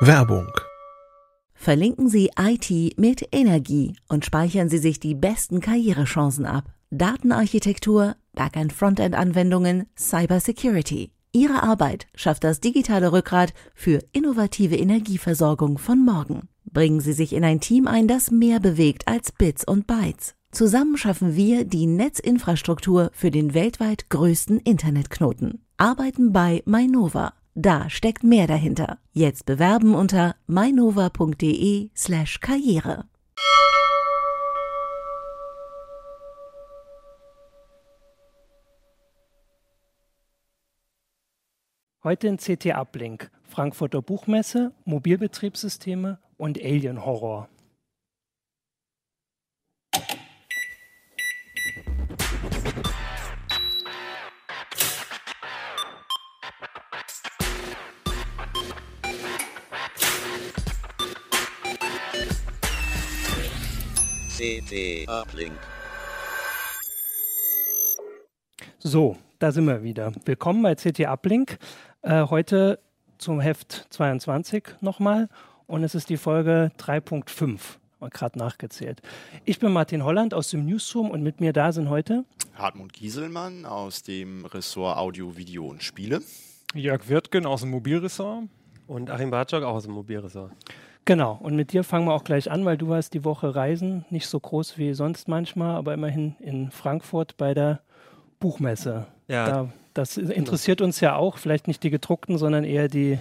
[0.00, 0.50] Werbung
[1.54, 6.72] Verlinken Sie IT mit Energie und speichern Sie sich die besten Karrierechancen ab.
[6.90, 11.12] Datenarchitektur, Backend-Frontend-Anwendungen, Cybersecurity.
[11.32, 16.48] Ihre Arbeit schafft das digitale Rückgrat für innovative Energieversorgung von morgen.
[16.64, 20.34] Bringen Sie sich in ein Team ein, das mehr bewegt als Bits und Bytes.
[20.50, 25.64] Zusammen schaffen wir die Netzinfrastruktur für den weltweit größten Internetknoten.
[25.76, 27.34] Arbeiten bei Mainova.
[27.54, 28.98] Da steckt mehr dahinter.
[29.12, 33.04] Jetzt bewerben unter mainova.de/slash karriere.
[42.02, 47.48] Heute in CT Uplink, Frankfurter Buchmesse, Mobilbetriebssysteme und Alien Horror.
[64.42, 65.52] CT Uplink.
[68.80, 70.12] So, da sind wir wieder.
[70.24, 71.58] Willkommen bei CT Uplink.
[72.02, 72.80] Äh, heute
[73.18, 75.28] zum Heft 22 nochmal
[75.68, 77.60] und es ist die Folge 3.5.
[78.00, 79.00] Mal gerade nachgezählt.
[79.44, 83.64] Ich bin Martin Holland aus dem Newsroom und mit mir da sind heute Hartmut Gieselmann
[83.64, 86.20] aus dem Ressort Audio, Video und Spiele.
[86.74, 88.48] Jörg Wirtgen aus dem Mobilressort.
[88.88, 90.50] Und Achim Bartschok auch aus dem Mobilressort.
[91.04, 94.04] Genau, und mit dir fangen wir auch gleich an, weil du warst die Woche reisen,
[94.10, 97.80] nicht so groß wie sonst manchmal, aber immerhin in Frankfurt bei der
[98.38, 99.06] Buchmesse.
[99.26, 99.46] Ja.
[99.46, 103.18] Da, das interessiert uns ja auch, vielleicht nicht die gedruckten, sondern eher die,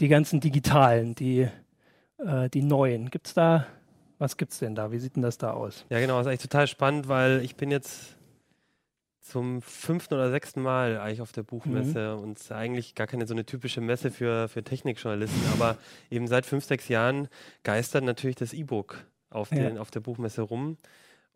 [0.00, 1.48] die ganzen digitalen, die,
[2.18, 3.10] äh, die neuen.
[3.10, 3.66] Gibt es da,
[4.18, 4.90] was gibt es denn da?
[4.90, 5.84] Wie sieht denn das da aus?
[5.90, 8.16] Ja, genau, das ist eigentlich total spannend, weil ich bin jetzt
[9.22, 13.26] zum fünften oder sechsten Mal eigentlich auf der Buchmesse und es ist eigentlich gar keine
[13.26, 15.76] so eine typische Messe für, für Technikjournalisten, aber
[16.10, 17.28] eben seit fünf, sechs Jahren
[17.62, 19.76] geistert natürlich das E-Book auf, Ja.
[19.80, 20.76] auf der Buchmesse rum.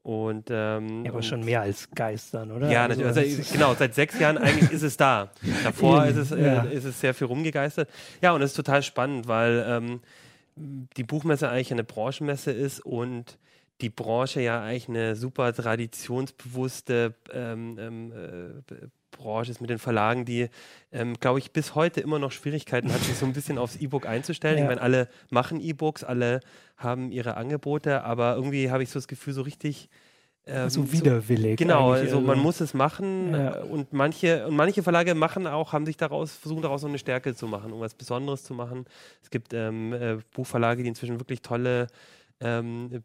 [0.02, 2.70] Und, ähm, Ja, aber und- schon mehr als Geistern, oder?
[2.70, 3.38] Ja, Also, natürlich.
[3.38, 5.32] Also, genau, seit sechs Jahren eigentlich ist es da.
[5.64, 6.62] Davor ist es, äh, ja.
[6.62, 7.88] ist es sehr viel rumgegeistert.
[8.22, 10.00] Ja, und es ist total spannend, weil ähm,
[10.54, 13.36] die Buchmesse eigentlich eine Branchenmesse ist und
[13.80, 18.74] die Branche ja eigentlich eine super traditionsbewusste ähm, ähm, äh,
[19.10, 20.48] Branche ist mit den Verlagen, die,
[20.92, 24.06] ähm, glaube ich, bis heute immer noch Schwierigkeiten hat, sich so ein bisschen aufs E-Book
[24.06, 24.58] einzustellen.
[24.58, 24.64] Ja.
[24.64, 26.40] Ich meine, alle machen E-Books, alle
[26.76, 29.88] haben ihre Angebote, aber irgendwie habe ich so das Gefühl, so richtig
[30.48, 31.56] ähm, so widerwillig.
[31.56, 33.62] Genau, eigentlich, also man muss es machen Ja.
[33.62, 36.98] äh, und manche und manche Verlage machen auch, haben sich daraus versuchen daraus so eine
[36.98, 38.84] Stärke zu machen, um was Besonderes zu machen.
[39.22, 41.88] Es gibt ähm, äh, Buchverlage, die inzwischen wirklich tolle
[42.38, 43.02] ähm,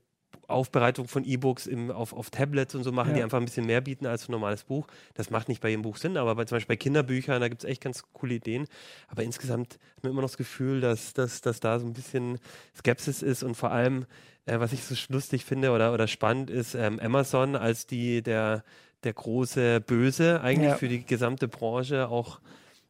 [0.51, 3.25] Aufbereitung von E-Books auf, auf Tablets und so machen, die Ja.
[3.25, 4.87] einfach ein bisschen mehr bieten als ein normales Buch.
[5.13, 7.63] Das macht nicht bei jedem Buch Sinn, aber bei, zum Beispiel bei Kinderbüchern, da gibt
[7.63, 8.67] es echt ganz coole Ideen.
[9.07, 12.39] Aber insgesamt hat man immer noch das Gefühl, dass, dass, dass da so ein bisschen
[12.77, 14.05] Skepsis ist und vor allem,
[14.45, 18.63] äh, was ich so lustig finde oder, oder spannend ist, ähm, Amazon als die, der,
[19.03, 20.77] der große Böse eigentlich Ja.
[20.77, 22.39] für die gesamte Branche, auch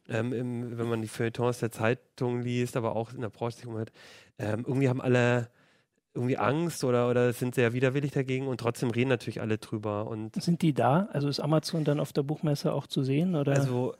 [0.08, 3.66] ähm, im, wenn man die Feuilletons der Zeitung liest, aber auch in der Branche sich
[3.66, 3.92] umhört,
[4.38, 5.48] ähm, irgendwie haben alle
[6.14, 10.06] irgendwie Angst oder, oder sind sehr widerwillig dagegen und trotzdem reden natürlich alle drüber.
[10.06, 11.08] Und Sind die da?
[11.12, 13.34] Also ist Amazon dann auf der Buchmesse auch zu sehen?
[13.34, 13.52] Oder?
[13.52, 13.94] also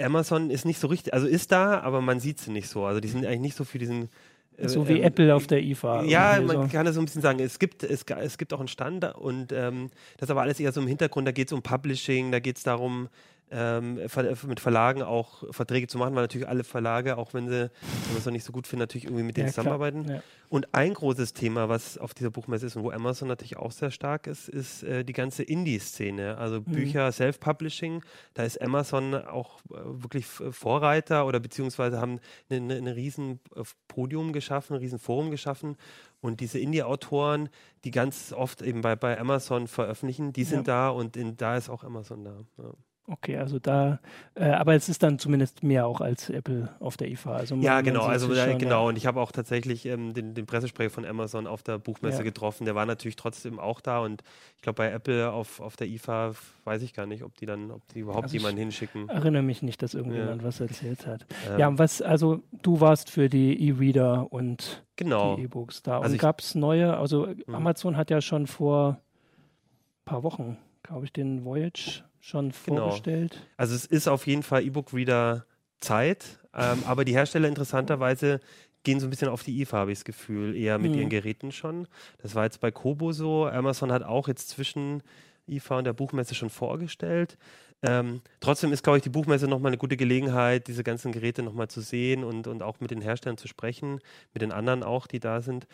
[0.00, 2.84] Amazon ist nicht so richtig, also ist da, aber man sieht sie nicht so.
[2.84, 4.10] Also die sind eigentlich nicht so für diesen
[4.56, 6.04] äh, so wie ähm, Apple auf der IFA.
[6.04, 6.68] Ja, man so.
[6.68, 7.40] kann das so ein bisschen sagen.
[7.40, 10.72] Es gibt, es, es gibt auch einen Stand und ähm, das ist aber alles eher
[10.72, 11.26] so im Hintergrund.
[11.26, 13.08] Da geht es um Publishing, da geht es darum,
[13.50, 17.70] ähm, ver mit Verlagen auch Verträge zu machen, weil natürlich alle Verlage, auch wenn sie
[18.08, 20.08] wenn es noch nicht so gut finden, natürlich irgendwie mit denen Ja, zusammenarbeiten.
[20.08, 20.22] Ja.
[20.48, 23.90] Und ein großes Thema, was auf dieser Buchmesse ist und wo Amazon natürlich auch sehr
[23.90, 26.38] stark ist, ist äh, die ganze Indie-Szene.
[26.38, 28.02] Also Bücher, Self-Publishing.
[28.34, 32.20] Da ist Amazon auch äh, wirklich Vorreiter oder beziehungsweise haben
[32.50, 35.76] eine, eine, eine riesen äh, Podium geschaffen, ein riesen Forum geschaffen.
[36.20, 37.48] Und diese Indie-Autoren,
[37.84, 41.68] die ganz oft eben bei, bei Amazon veröffentlichen, die sind da und in, da ist
[41.68, 42.44] auch Amazon da.
[42.58, 42.72] Ja.
[43.08, 44.00] Okay, also da,
[44.34, 47.36] äh, aber es ist dann zumindest mehr auch als Apple auf der IFA.
[47.36, 48.88] Also Ja, genau, also ja, schon, genau.
[48.88, 52.24] Und ich habe auch tatsächlich ähm, den, den Pressesprecher von Amazon auf der Buchmesse Ja.
[52.24, 52.64] getroffen.
[52.64, 54.24] Der war natürlich trotzdem auch da und
[54.56, 56.32] ich glaube bei Apple auf, auf der IFA
[56.64, 59.08] weiß ich gar nicht, ob die dann, ob die überhaupt Also ich- jemanden hinschicken.
[59.08, 61.26] Erinnere mich nicht, dass irgendjemand was erzählt hat.
[61.48, 65.36] Ähm, Ja, und was, also du warst für die E-Reader und genau.
[65.36, 65.98] die E-Books da.
[65.98, 70.58] Also und ich- gab es neue, also Amazon hat ja schon vor ein paar Wochen,
[70.82, 72.82] glaube ich, den Voyage schon Genau.
[72.90, 73.40] vorgestellt.
[73.56, 75.46] Also es ist auf jeden Fall E-Book-Reader
[75.80, 78.40] Zeit, ähm, aber die Hersteller interessanterweise
[78.82, 80.98] gehen so ein bisschen auf die IFA, habe ich das Gefühl, eher mit Mhm.
[80.98, 81.88] ihren Geräten schon.
[82.18, 83.46] Das war jetzt bei Kobo so.
[83.46, 85.02] Amazon hat auch jetzt zwischen
[85.48, 87.36] IFA und der Buchmesse schon vorgestellt.
[87.82, 91.68] Ähm, trotzdem ist, glaube ich, die Buchmesse nochmal eine gute Gelegenheit, diese ganzen Geräte nochmal
[91.68, 94.00] zu sehen und, und auch mit den Herstellern zu sprechen,
[94.32, 95.66] mit den anderen auch, die da sind.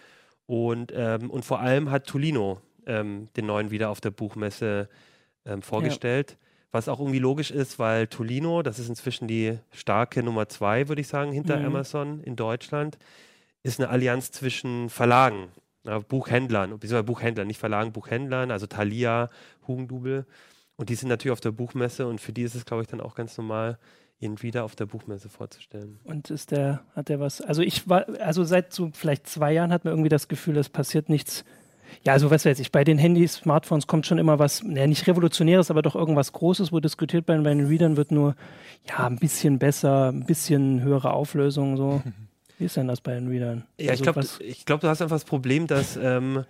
[0.46, 4.88] Und, ähm, und vor allem hat Tolino ähm, den neuen wieder auf der Buchmesse
[5.44, 6.32] ähm, vorgestellt.
[6.32, 6.36] Ja.
[6.72, 11.02] Was auch irgendwie logisch ist, weil Tolino, das ist inzwischen die starke Nummer zwei, würde
[11.02, 11.66] ich sagen, hinter mhm.
[11.66, 12.98] Amazon in Deutschland,
[13.62, 15.48] ist eine Allianz zwischen Verlagen,
[15.84, 19.28] äh, Buchhändlern, beziehungsweise Buchhändlern, nicht Verlagen, Buchhändlern, also Thalia,
[19.66, 20.26] Hugendubel.
[20.76, 23.00] Und die sind natürlich auf der Buchmesse und für die ist es, glaube ich, dann
[23.00, 23.78] auch ganz normal,
[24.18, 25.98] ihn wieder auf der Buchmesse vorzustellen.
[26.04, 29.72] Und ist der, hat der was, also ich war, also seit so vielleicht zwei Jahren
[29.72, 31.44] hat man irgendwie das Gefühl, es passiert nichts
[32.04, 35.06] ja, also was weiß ich, bei den Handys, Smartphones kommt schon immer was, naja, nicht
[35.06, 38.34] revolutionäres, aber doch irgendwas Großes, wo diskutiert bei, bei den Readern wird nur,
[38.88, 42.02] ja, ein bisschen besser, ein bisschen höhere Auflösung, so.
[42.58, 43.64] Wie ist denn das bei den Readern?
[43.78, 44.28] Ja, also ich glaube,
[44.66, 46.44] glaub, du hast einfach das Problem, dass ähm,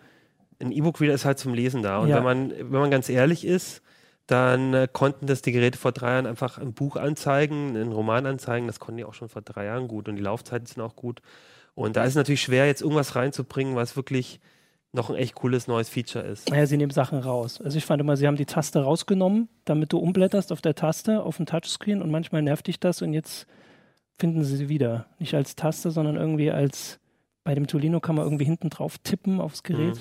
[0.60, 1.98] ein E-Book-Reader ist halt zum Lesen da.
[1.98, 2.16] Und ja.
[2.16, 3.82] wenn, man, wenn man ganz ehrlich ist,
[4.26, 8.26] dann äh, konnten das die Geräte vor drei Jahren einfach ein Buch anzeigen, einen Roman
[8.26, 8.66] anzeigen.
[8.66, 11.20] Das konnten die auch schon vor drei Jahren gut und die Laufzeiten sind auch gut.
[11.74, 14.40] Und da ist es natürlich schwer, jetzt irgendwas reinzubringen, was wirklich
[14.92, 16.50] noch ein echt cooles neues Feature ist.
[16.50, 17.60] Naja, sie nehmen Sachen raus.
[17.62, 21.22] Also ich fand immer, sie haben die Taste rausgenommen, damit du umblätterst auf der Taste,
[21.22, 23.46] auf dem Touchscreen und manchmal nervt dich das und jetzt
[24.18, 25.06] finden sie sie wieder.
[25.18, 27.00] Nicht als Taste, sondern irgendwie als,
[27.42, 29.94] bei dem Tolino kann man irgendwie hinten drauf tippen aufs Gerät.
[29.94, 30.00] Mhm.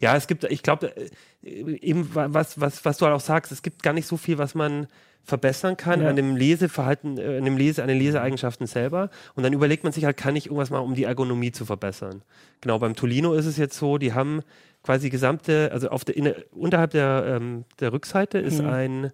[0.00, 1.10] Ja, es gibt, ich glaube, äh,
[1.42, 4.54] eben was, was, was du halt auch sagst, es gibt gar nicht so viel, was
[4.54, 4.86] man
[5.26, 6.08] verbessern kann ja.
[6.08, 9.10] an dem Leseverhalten, äh, an dem Lese, an den Leseeigenschaften selber.
[9.34, 12.22] Und dann überlegt man sich halt, kann ich irgendwas machen, um die Ergonomie zu verbessern?
[12.60, 14.42] Genau, beim Tolino ist es jetzt so, die haben
[14.84, 18.68] quasi gesamte, also auf der, in, unterhalb der, ähm, der Rückseite ist mhm.
[18.68, 19.12] ein,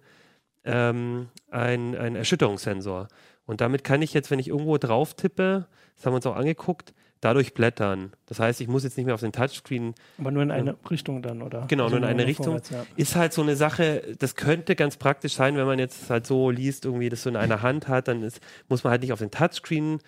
[0.65, 3.07] ähm, ein, ein Erschütterungssensor.
[3.45, 6.35] Und damit kann ich jetzt, wenn ich irgendwo drauf tippe, das haben wir uns auch
[6.35, 8.11] angeguckt, dadurch blättern.
[8.25, 9.93] Das heißt, ich muss jetzt nicht mehr auf den Touchscreen.
[10.17, 11.65] Aber nur in eine ähm, Richtung dann, oder?
[11.67, 12.59] Genau, also nur in eine Richtung.
[12.69, 12.85] Ja.
[12.95, 16.49] Ist halt so eine Sache, das könnte ganz praktisch sein, wenn man jetzt halt so
[16.49, 19.19] liest, irgendwie das so in einer Hand hat, dann ist, muss man halt nicht auf
[19.19, 19.99] den Touchscreen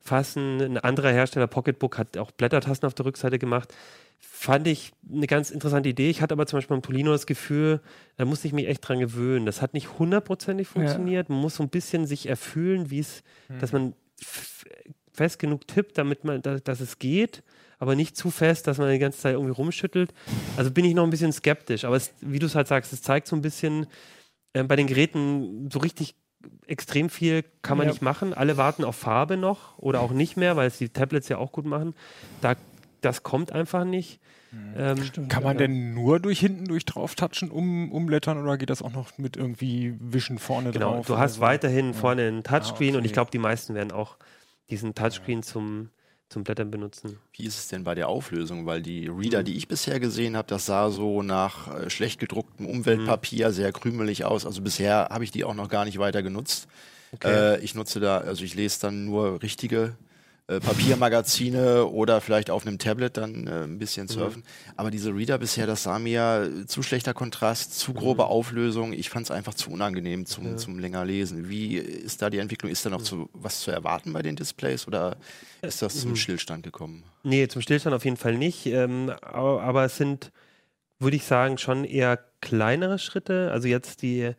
[0.00, 0.60] fassen.
[0.60, 3.74] Ein anderer Hersteller, Pocketbook, hat auch Blättertasten auf der Rückseite gemacht.
[4.20, 6.10] Fand ich eine ganz interessante Idee.
[6.10, 7.80] Ich hatte aber zum Beispiel beim Polino das Gefühl,
[8.16, 9.46] da musste ich mich echt dran gewöhnen.
[9.46, 11.28] Das hat nicht hundertprozentig funktioniert.
[11.28, 11.34] Ja.
[11.34, 13.58] Man muss so ein bisschen sich erfühlen, wie es, mhm.
[13.60, 13.94] dass man
[15.14, 17.42] fest genug tippt, damit man, dass, dass es geht,
[17.78, 20.12] aber nicht zu fest, dass man die ganze Zeit irgendwie rumschüttelt.
[20.56, 21.84] Also bin ich noch ein bisschen skeptisch.
[21.84, 23.86] Aber es, wie du es halt sagst, es zeigt so ein bisschen
[24.52, 26.14] äh, bei den Geräten so richtig
[26.66, 27.92] extrem viel kann man ja.
[27.92, 28.34] nicht machen.
[28.34, 31.52] Alle warten auf Farbe noch oder auch nicht mehr, weil es die Tablets ja auch
[31.52, 31.94] gut machen.
[32.40, 32.54] Da,
[33.00, 34.20] das kommt einfach nicht.
[34.52, 34.74] Mhm.
[34.76, 35.66] Ähm, Stimmt, kann man ja.
[35.66, 39.36] denn nur durch hinten durch drauf touchen, um, umblättern oder geht das auch noch mit
[39.36, 41.06] irgendwie Wischen vorne genau, drauf?
[41.06, 41.40] Genau, du hast so?
[41.40, 41.92] weiterhin ja.
[41.92, 42.98] vorne einen Touchscreen ah, okay.
[42.98, 44.16] und ich glaube, die meisten werden auch
[44.70, 45.90] diesen Touchscreen zum,
[46.28, 47.18] zum Blättern benutzen.
[47.32, 48.66] Wie ist es denn bei der Auflösung?
[48.66, 52.66] Weil die Reader, die ich bisher gesehen habe, das sah so nach äh, schlecht gedrucktem
[52.66, 54.46] Umweltpapier sehr krümelig aus.
[54.46, 56.68] Also bisher habe ich die auch noch gar nicht weiter genutzt.
[57.12, 57.54] Okay.
[57.54, 59.96] Äh, ich nutze da, also ich lese dann nur richtige
[60.46, 64.10] äh, Papiermagazine oder vielleicht auf einem Tablet dann äh, ein bisschen mhm.
[64.10, 64.42] surfen.
[64.42, 64.72] Mhm.
[64.76, 68.28] Aber diese Reader bisher, das sah mir zu schlechter Kontrast, zu grobe mhm.
[68.28, 68.92] Auflösung.
[68.92, 70.56] Ich fand es einfach zu unangenehm zum, ja.
[70.56, 71.48] zum länger lesen.
[71.48, 72.70] Wie ist da die Entwicklung?
[72.70, 75.16] Ist da noch zu, was zu erwarten bei den Displays oder
[75.62, 76.16] ist das zum mhm.
[76.16, 77.04] Stillstand gekommen?
[77.22, 78.66] Nee, zum Stillstand auf jeden Fall nicht.
[78.66, 80.30] Ähm, aber, aber es sind,
[80.98, 83.50] würde ich sagen, schon eher kleinere Schritte.
[83.50, 84.32] Also jetzt die,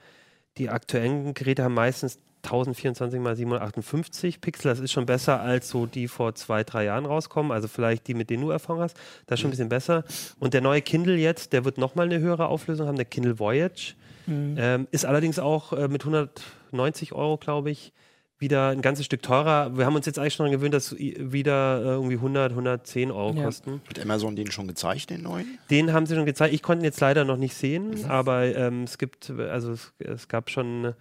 [0.59, 5.85] die aktuellen Geräte haben meistens 1024 mal 758 Pixel, das ist schon besser als so
[5.85, 7.51] die vor zwei, drei Jahren rauskommen.
[7.51, 8.97] Also vielleicht die, mit denen du Erfahrung hast,
[9.27, 10.03] das ist schon ein bisschen besser.
[10.39, 13.95] Und der neue Kindle jetzt, der wird nochmal eine höhere Auflösung haben, der Kindle Voyage.
[14.27, 14.55] Mhm.
[14.57, 17.93] Ähm, ist allerdings auch äh, mit 190 Euro, glaube ich,
[18.37, 19.77] wieder ein ganzes Stück teurer.
[19.77, 23.33] Wir haben uns jetzt eigentlich schon daran gewöhnt, dass wieder äh, irgendwie 100, 110 Euro
[23.33, 23.45] ja.
[23.45, 23.81] kosten.
[23.87, 25.57] Hat Amazon den schon gezeigt, den neuen?
[25.69, 26.53] Den haben sie schon gezeigt.
[26.53, 28.05] Ich konnte ihn jetzt leider noch nicht sehen, mhm.
[28.05, 30.93] aber ähm, es gibt, also es, es gab schon ähm,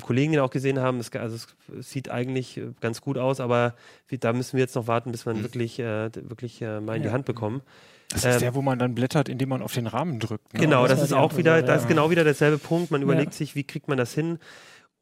[0.00, 3.74] Kollegen, die auch gesehen haben, es, also es sieht eigentlich äh, ganz gut aus, aber
[4.08, 5.42] wie, da müssen wir jetzt noch warten, bis wir mhm.
[5.42, 7.08] wirklich, äh, wirklich äh, mal in ja.
[7.08, 7.62] die Hand bekommen.
[8.08, 10.52] Das ist ähm, der, wo man dann blättert, indem man auf den Rahmen drückt.
[10.52, 10.60] Ne?
[10.60, 12.90] Genau, das, das ist auch wieder, das ist genau wieder derselbe Punkt.
[12.90, 14.38] Man überlegt sich, wie kriegt man das hin?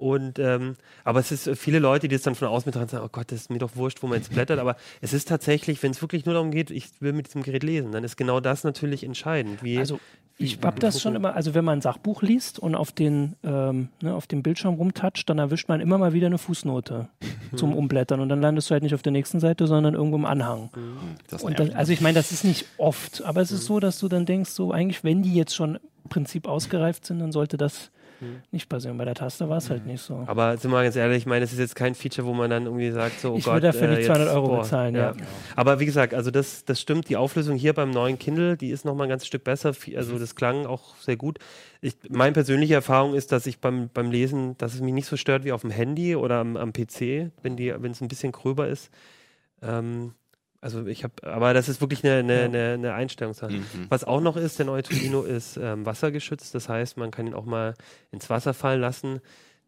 [0.01, 3.05] Und ähm, aber es ist äh, viele Leute, die es dann von außen betrachten, sagen,
[3.05, 4.59] oh Gott, das ist mir doch wurscht, wo man jetzt blättert.
[4.59, 7.63] Aber es ist tatsächlich, wenn es wirklich nur darum geht, ich will mit diesem Gerät
[7.63, 9.63] lesen, dann ist genau das natürlich entscheidend.
[9.63, 10.01] Wie, also
[10.39, 13.91] ich habe das schon immer, also wenn man ein Sachbuch liest und auf den, ähm,
[14.01, 17.09] ne, auf dem Bildschirm rumtatscht, dann erwischt man immer mal wieder eine Fußnote
[17.57, 20.25] zum Umblättern und dann landest du halt nicht auf der nächsten Seite, sondern irgendwo im
[20.25, 20.71] Anhang.
[20.75, 20.97] Mhm.
[21.29, 23.99] Das und das, also ich meine, das ist nicht oft, aber es ist so, dass
[23.99, 27.59] du dann denkst, so eigentlich, wenn die jetzt schon im Prinzip ausgereift sind, dann sollte
[27.59, 27.91] das
[28.51, 28.97] nicht passieren.
[28.99, 30.25] Bei der Taste war es halt nicht so.
[30.27, 32.51] Aber sind wir mal ganz ehrlich, ich meine, es ist jetzt kein Feature, wo man
[32.51, 34.63] dann irgendwie sagt, so, oh Ich Gott, will dafür äh, nicht 200 jetzt, Euro boah,
[34.63, 35.13] bezahlen, ja.
[35.57, 38.85] Aber wie gesagt, also das, das stimmt, die Auflösung hier beim neuen Kindle, die ist
[38.85, 41.39] nochmal ein ganzes Stück besser, also das klang auch sehr gut.
[41.81, 45.17] Ich, meine persönliche Erfahrung ist, dass ich beim, beim Lesen, dass es mich nicht so
[45.17, 48.91] stört wie auf dem Handy oder am, am PC, wenn es ein bisschen gröber ist.
[49.63, 50.13] Ähm,
[50.61, 53.53] also ich habe, aber das ist wirklich eine, eine, eine, eine Einstellungssache.
[53.53, 53.87] Mhm.
[53.89, 57.35] Was auch noch ist, der neue Tolino ist ähm, wassergeschützt, das heißt, man kann ihn
[57.35, 57.75] auch mal
[58.11, 59.21] ins Wasser fallen lassen.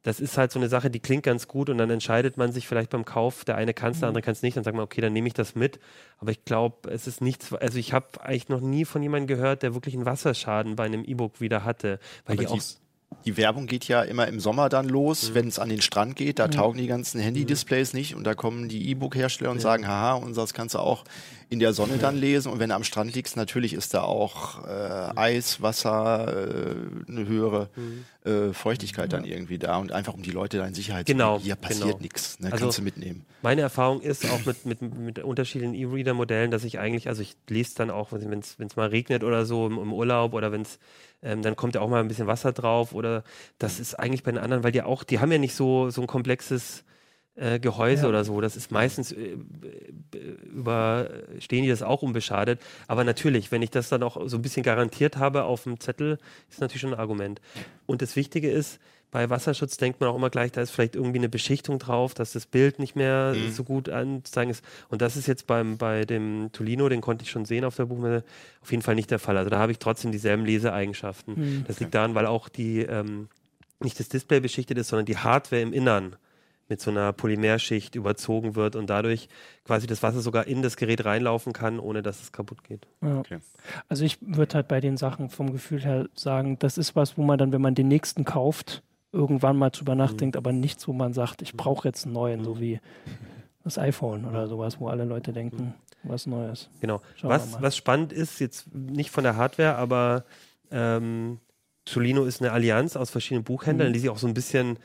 [0.02, 2.66] Das ist halt so eine Sache, die klingt ganz gut und dann entscheidet man sich
[2.66, 4.84] vielleicht beim Kauf, der eine kann es, der andere kann es nicht, dann sagt man,
[4.84, 5.78] okay, dann nehme ich das mit.
[6.18, 9.62] Aber ich glaube, es ist nichts, also ich habe eigentlich noch nie von jemandem gehört,
[9.62, 12.00] der wirklich einen Wasserschaden bei einem E-Book wieder hatte.
[12.26, 12.60] Weil Aber die auch
[13.24, 15.34] die, Werbung geht ja immer im Sommer dann los, Mhm.
[15.34, 16.38] wenn es an den Strand geht.
[16.38, 20.54] Da taugen die ganzen Handy-Displays nicht und da kommen die E-Book-Hersteller und sagen, haha, unseres
[20.54, 21.04] kannst du auch
[21.48, 22.50] in der Sonne dann lesen.
[22.50, 24.70] Und wenn du am Strand liegst, natürlich ist da auch äh,
[25.16, 26.26] Eis, Wasser,
[27.06, 27.68] äh, eine höhere
[28.24, 31.40] äh, Feuchtigkeit dann irgendwie da und einfach um die Leute da in Sicherheit Genau, zu
[31.40, 31.44] bringen.
[31.44, 31.98] Hier passiert genau.
[32.00, 32.50] nichts, ne?
[32.52, 33.26] Also- kannst du mitnehmen.
[33.42, 37.74] Meine Erfahrung ist auch mit, mit, mit unterschiedlichen E-Reader-Modellen, dass ich eigentlich, also ich lese
[37.74, 40.78] dann auch, wenn es mal regnet oder so im, im Urlaub oder wenn es,
[41.22, 43.22] ähm, dann kommt ja auch mal ein bisschen Wasser drauf oder
[43.58, 46.00] das ist eigentlich bei den anderen, weil die auch, die haben ja nicht so, so
[46.00, 46.84] ein komplexes
[47.34, 48.08] äh, Gehäuse Ja.
[48.08, 48.40] oder so.
[48.40, 49.36] Das ist meistens äh,
[50.44, 52.60] überstehen die das auch unbeschadet.
[52.88, 56.18] Aber natürlich, wenn ich das dann auch so ein bisschen garantiert habe auf dem Zettel,
[56.50, 57.40] ist natürlich schon ein Argument.
[57.86, 58.78] Und das Wichtige ist,
[59.12, 62.32] bei Wasserschutz denkt man auch immer gleich, da ist vielleicht irgendwie eine Beschichtung drauf, dass
[62.32, 64.64] das Bild nicht mehr so gut anzuzeigen ist.
[64.88, 67.84] Und das ist jetzt beim, bei dem Tolino, den konnte ich schon sehen auf der
[67.84, 68.24] Buchmesse,
[68.62, 69.36] auf jeden Fall nicht der Fall.
[69.36, 71.64] Also da habe ich trotzdem dieselben Leseeigenschaften.
[71.68, 73.28] Das liegt daran, weil auch die, ähm,
[73.80, 76.16] nicht das Display beschichtet ist, sondern die Hardware im Innern
[76.68, 79.28] mit so einer Polymerschicht überzogen wird und dadurch
[79.66, 82.86] quasi das Wasser sogar in das Gerät reinlaufen kann, ohne dass es kaputt geht.
[83.02, 83.18] Ja.
[83.18, 83.40] Okay.
[83.90, 87.22] Also ich würde halt bei den Sachen vom Gefühl her sagen, das ist was, wo
[87.22, 91.12] man dann, wenn man den nächsten kauft, irgendwann mal drüber nachdenkt, aber nichts, wo man
[91.12, 92.80] sagt, ich brauche jetzt einen neuen, so wie
[93.64, 96.68] das iPhone oder sowas, wo alle Leute denken, was Neues.
[96.80, 97.00] Genau.
[97.16, 100.24] Schauen Was, was spannend ist, jetzt nicht von der Hardware, aber
[100.70, 101.38] ähm,
[101.86, 103.92] Solino ist eine Allianz aus verschiedenen Buchhändlern, Mhm.
[103.92, 104.78] die sich auch so ein bisschen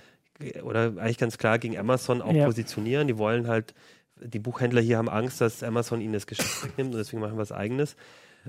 [0.64, 2.46] oder eigentlich ganz klar gegen Amazon auch Ja.
[2.46, 3.08] positionieren.
[3.08, 3.74] Die wollen halt,
[4.22, 7.40] die Buchhändler hier haben Angst, dass Amazon ihnen das Geschäft wegnimmt und deswegen machen wir
[7.42, 7.96] was eigenes.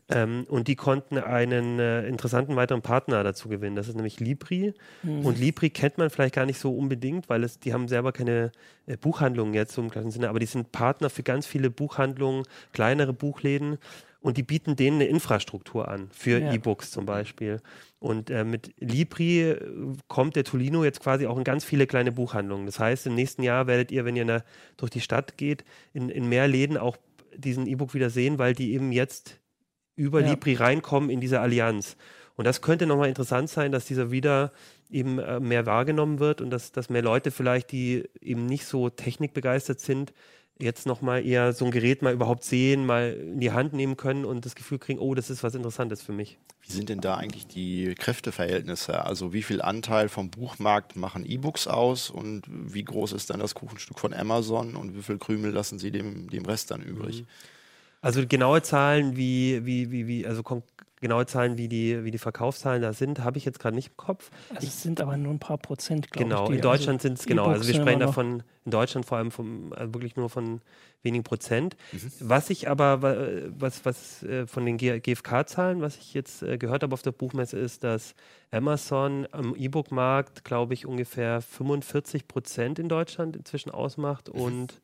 [0.09, 3.77] Ähm, und die konnten einen äh, interessanten weiteren Partner dazu gewinnen.
[3.77, 4.75] Das ist nämlich Libri.
[5.03, 5.25] Mhm.
[5.25, 8.53] Und Libri kennt man vielleicht gar nicht so unbedingt, weil es, die haben selber keine
[8.87, 13.13] äh, Buchhandlungen jetzt im klassischen Sinne, aber die sind Partner für ganz viele Buchhandlungen, kleinere
[13.13, 13.79] Buchläden
[14.21, 16.53] und die bieten denen eine Infrastruktur an, für Ja.
[16.53, 17.61] E-Books zum Beispiel.
[18.01, 19.61] Und äh, mit Libri äh,
[20.09, 22.67] kommt der Tolino jetzt quasi auch in ganz viele kleine Buchhandlungen.
[22.67, 24.43] Das heißt, im nächsten Jahr werdet ihr, wenn ihr na,
[24.77, 26.97] durch die Stadt geht, in, in mehr Läden auch
[27.37, 29.39] diesen E-Book wieder sehen, weil die eben jetzt
[29.99, 30.31] über Ja.
[30.31, 31.97] Libri reinkommen in diese Allianz.
[32.37, 34.53] Und das könnte nochmal interessant sein, dass dieser wieder
[34.91, 38.89] eben äh, mehr wahrgenommen wird und dass, dass mehr Leute vielleicht, die eben nicht so
[38.89, 40.13] technikbegeistert sind,
[40.61, 44.25] jetzt nochmal eher so ein Gerät mal überhaupt sehen, mal in die Hand nehmen können
[44.25, 46.39] und das Gefühl kriegen, oh, das ist was Interessantes für mich.
[46.63, 49.05] Wie sind denn da eigentlich die Kräfteverhältnisse?
[49.05, 53.55] Also wie viel Anteil vom Buchmarkt machen E-Books aus und wie groß ist dann das
[53.55, 57.25] Kuchenstück von Amazon und wie viel Krümel lassen sie dem, dem Rest dann übrig?
[58.01, 60.43] Also genaue Zahlen, wie, wie, wie, wie, also
[61.01, 63.97] genaue Zahlen, wie die, wie die Verkaufszahlen da sind, habe ich jetzt gerade nicht im
[63.97, 64.31] Kopf.
[64.55, 66.49] Also es sind aber nur ein paar Prozent, glaube Genau, ich.
[66.51, 67.47] die- in Deutschland also sind es genau.
[67.47, 70.61] Also wir sprechen davon in Deutschland vor allem vom, also wirklich nur von
[71.03, 71.77] wenigen Prozent.
[71.93, 72.11] Mhm.
[72.21, 73.17] Was ich aber, wa-
[73.59, 77.13] was, was äh, von den G- GfK-Zahlen, was ich jetzt äh, gehört habe auf der
[77.13, 78.15] Buchmesse, ist, dass
[78.51, 84.81] Amazon am E-Book-Markt, glaube ich, ungefähr 45 Prozent in Deutschland inzwischen ausmacht und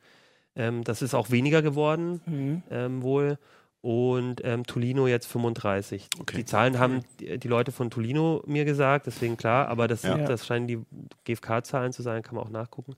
[0.56, 2.62] ähm, das ist auch weniger geworden, Mhm.
[2.70, 3.38] ähm, wohl.
[3.80, 6.08] Und ähm, Tolino jetzt 35.
[6.18, 6.38] Okay.
[6.38, 10.16] Die Zahlen haben die, die Leute von Tolino mir gesagt, deswegen klar, aber das, Ja.
[10.16, 10.78] das scheinen die
[11.24, 12.94] GfK-Zahlen zu sein, kann man auch nachgucken.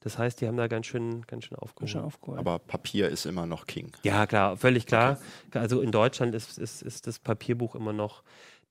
[0.00, 2.38] Das heißt, die haben da ganz schön, ganz schön aufgeholt.
[2.38, 3.92] Aber Papier ist immer noch King.
[4.02, 5.18] Ja, klar, völlig klar.
[5.52, 8.22] Also in Deutschland ist, ist, ist das Papierbuch immer noch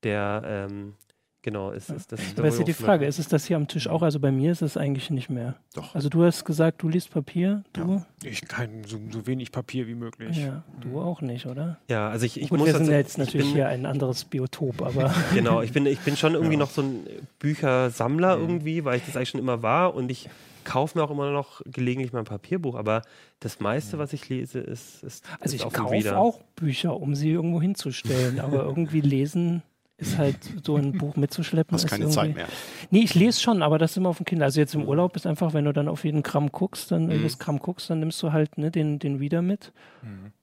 [0.02, 0.94] der, ähm,
[1.42, 2.20] genau, ist, ist das.
[2.36, 4.02] Aber ist ja die Frage, ist es das hier am Tisch auch?
[4.02, 5.56] Also bei mir ist es eigentlich nicht mehr.
[5.74, 5.94] Doch.
[5.94, 8.04] Also du hast gesagt, du liest Papier, du?
[8.22, 10.36] Ich kein so, so wenig Papier wie möglich.
[10.36, 11.78] Ja, du auch nicht, oder?
[11.88, 13.86] Ja, also ich, ich Gut, muss wir sind ja jetzt ich natürlich bin, hier ein
[13.86, 17.06] anderes Biotop, aber Genau, ich bin, ich bin schon irgendwie noch so ein
[17.38, 20.28] Büchersammler irgendwie, weil ich das eigentlich schon immer war und ich
[20.64, 23.02] kaufe mir auch immer noch gelegentlich mal ein Papierbuch, aber
[23.40, 27.30] das meiste, was ich lese, ist, ist also ist ich kaufe auch Bücher, um sie
[27.30, 29.62] irgendwo hinzustellen, aber irgendwie lesen
[30.00, 31.74] ist halt so ein Buch mitzuschleppen.
[31.74, 32.46] Hast ist keine irgendwie- Zeit mehr.
[32.90, 34.42] Nee, ich lese schon, aber das immer auf dem Kind.
[34.42, 37.38] Also jetzt im Urlaub ist einfach, wenn du dann auf jeden Gramm guckst, dann jedes
[37.38, 39.72] Gramm guckst, dann nimmst du halt ne, den, den Reader mit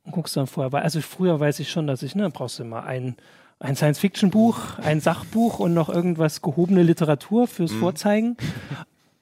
[0.06, 0.72] und guckst dann vorher.
[0.72, 3.16] Weil- Also früher weiß ich schon, dass ich, ne, brauchst du immer ein,
[3.60, 7.80] ein Science-Fiction-Buch, ein Sachbuch und noch irgendwas gehobene Literatur fürs Mhm.
[7.80, 8.38] Vorzeigen.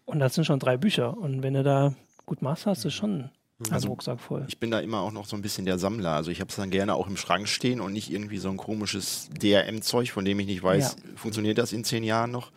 [0.06, 1.18] Und das sind schon drei Bücher.
[1.18, 1.94] Und wenn du da
[2.25, 3.30] gut machst, hast du schon
[3.74, 4.45] Also, Rucksack voll.
[4.48, 6.12] Ich bin da immer auch noch so ein bisschen der Sammler.
[6.12, 8.57] Also ich habe es dann gerne auch im Schrank stehen und nicht irgendwie so ein
[8.57, 12.51] komisches DRM-Zeug, von dem ich nicht weiß, funktioniert das in zehn Jahren noch.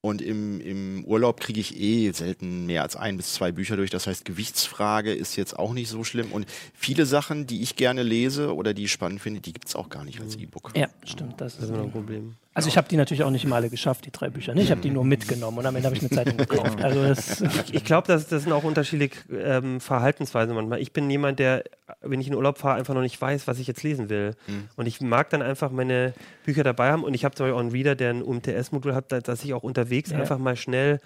[0.00, 3.90] Und im, im Urlaub kriege ich eh selten mehr als ein bis zwei Bücher durch.
[3.90, 6.30] Das heißt, Gewichtsfrage ist jetzt auch nicht so schlimm.
[6.30, 9.74] Und viele Sachen, die ich gerne lese oder die ich spannend finde, die gibt es
[9.74, 10.70] auch gar nicht als E-Book.
[10.76, 11.40] Ja, stimmt.
[11.40, 12.36] Das ist immer ein Problem.
[12.58, 14.54] Also ich habe die natürlich auch nicht immer alle geschafft, die drei Bücher.
[14.54, 14.60] Ne?
[14.62, 16.82] Ich habe die nur mitgenommen und am Ende habe ich eine Zeitung gekauft.
[16.82, 17.40] Also das,
[17.72, 20.80] Ich glaube, das, das sind auch unterschiedliche ähm, Verhaltensweisen manchmal.
[20.80, 21.64] Ich bin jemand, der,
[22.02, 24.34] wenn ich in Urlaub fahre, einfach noch nicht weiß, was ich jetzt lesen will.
[24.76, 27.04] Und ich mag dann einfach meine Bücher dabei haben.
[27.04, 29.54] Und ich habe zum Beispiel auch einen Reader, der ein UMTS-Modul hat, da- dass ich
[29.54, 30.18] auch unterwegs Ja.
[30.18, 31.00] einfach mal schnell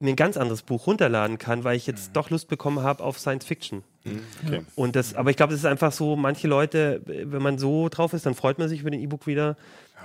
[0.00, 3.18] mir ein ganz anderes Buch runterladen kann, weil ich jetzt doch Lust bekommen habe auf
[3.18, 3.82] Science Fiction.
[4.12, 4.60] Mhm, Okay.
[4.74, 8.12] Und das, aber ich glaube, es ist einfach so, manche Leute, wenn man so drauf
[8.12, 9.56] ist, dann freut man sich über den E-Book wieder.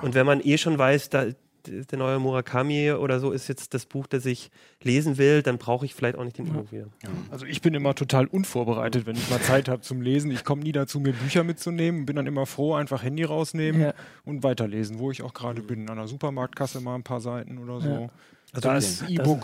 [0.01, 1.25] Und wenn man eh schon weiß, da,
[1.67, 4.49] der neue Murakami oder so ist jetzt das Buch, das ich
[4.81, 6.87] lesen will, dann brauche ich vielleicht auch nicht den E-Book wieder.
[7.29, 10.31] Also ich bin immer total unvorbereitet, wenn ich mal Zeit habe zum Lesen.
[10.31, 12.07] Ich komme nie dazu, mir Bücher mitzunehmen.
[12.07, 13.93] Bin dann immer froh, einfach Handy rausnehmen Ja.
[14.25, 15.87] und weiterlesen, wo ich auch gerade bin.
[15.89, 18.09] An der Supermarktkasse mal ein paar Seiten oder so.
[18.53, 18.59] Ja.
[18.59, 19.43] da ist das- E-Book,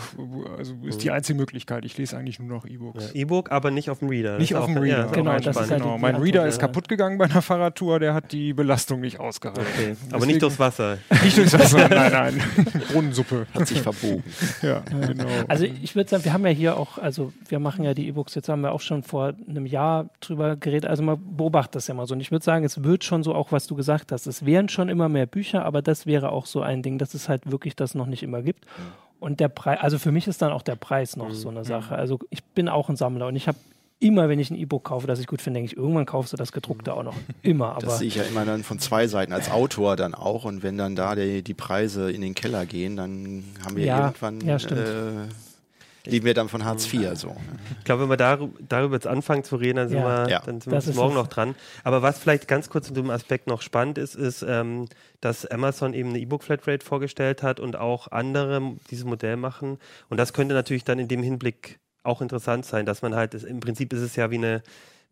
[0.58, 1.86] also ist die einzige Möglichkeit.
[1.86, 3.12] Ich lese eigentlich nur noch E-Books.
[3.14, 4.38] Ja, E-Book, aber nicht auf dem Reader.
[4.38, 5.08] Nicht auf dem ja, Reader.
[5.08, 6.48] auch Genau, das ist halt Genau, mein Reader ja.
[6.48, 9.64] ist kaputt gegangen bei einer Fahrradtour, der hat die Belastung nicht ausgehalten.
[9.74, 9.96] Okay.
[10.10, 10.98] Aber Deswegen- nicht durchs Wasser.
[11.24, 12.42] Nicht durchs Wasser, nein, nein.
[12.92, 13.48] Brunnensuppe.
[13.54, 14.24] Hat sich verbogen.
[14.62, 15.26] Ja, genau.
[15.48, 18.36] Also ich würde sagen, wir haben ja hier auch, also wir machen ja die E-Books,
[18.36, 21.94] jetzt haben wir auch schon vor einem Jahr drüber geredet, also man beobachtet das ja
[21.94, 22.14] mal so.
[22.16, 24.68] Und ich würde sagen, es wird schon so auch, was du gesagt hast, es wären
[24.68, 27.76] schon immer mehr Bücher, aber das wäre auch so ein Ding, dass es halt wirklich
[27.76, 28.66] das noch nicht immer gibt.
[29.20, 31.96] Und der Preis, also für mich ist dann auch der Preis noch so eine Sache.
[31.96, 33.58] Also ich bin auch ein Sammler und ich habe
[34.00, 36.38] immer, wenn ich ein E-Book kaufe, das ich gut finde, denke ich, irgendwann kaufst du
[36.38, 37.16] das gedruckte auch noch.
[37.42, 40.46] Immer, aber Das sehe ich ja immer dann von zwei Seiten, als Autor dann auch.
[40.46, 44.06] Und wenn dann da die, die Preise in den Keller gehen, dann haben wir Ja,
[44.08, 44.82] irgendwann, ja, stimmt.
[44.82, 45.14] äh,
[46.12, 47.12] leben wir dann von Hartz IV.
[47.16, 47.36] So.
[47.80, 50.26] Ich glaube, wenn wir darüber, darüber jetzt anfangen zu reden, dann sind Ja.
[50.26, 50.42] wir, Ja.
[50.46, 51.22] dann sind wir bis morgen es.
[51.22, 51.56] noch dran.
[51.84, 54.88] Aber was vielleicht ganz kurz in dem Aspekt noch spannend ist, ist, ähm,
[55.22, 59.78] dass Amazon eben eine E-Book-Flatrate vorgestellt hat und auch andere dieses Modell machen.
[60.10, 63.60] Und das könnte natürlich dann in dem Hinblick auch interessant sein, dass man halt, im
[63.60, 64.64] Prinzip ist es ja wie eine,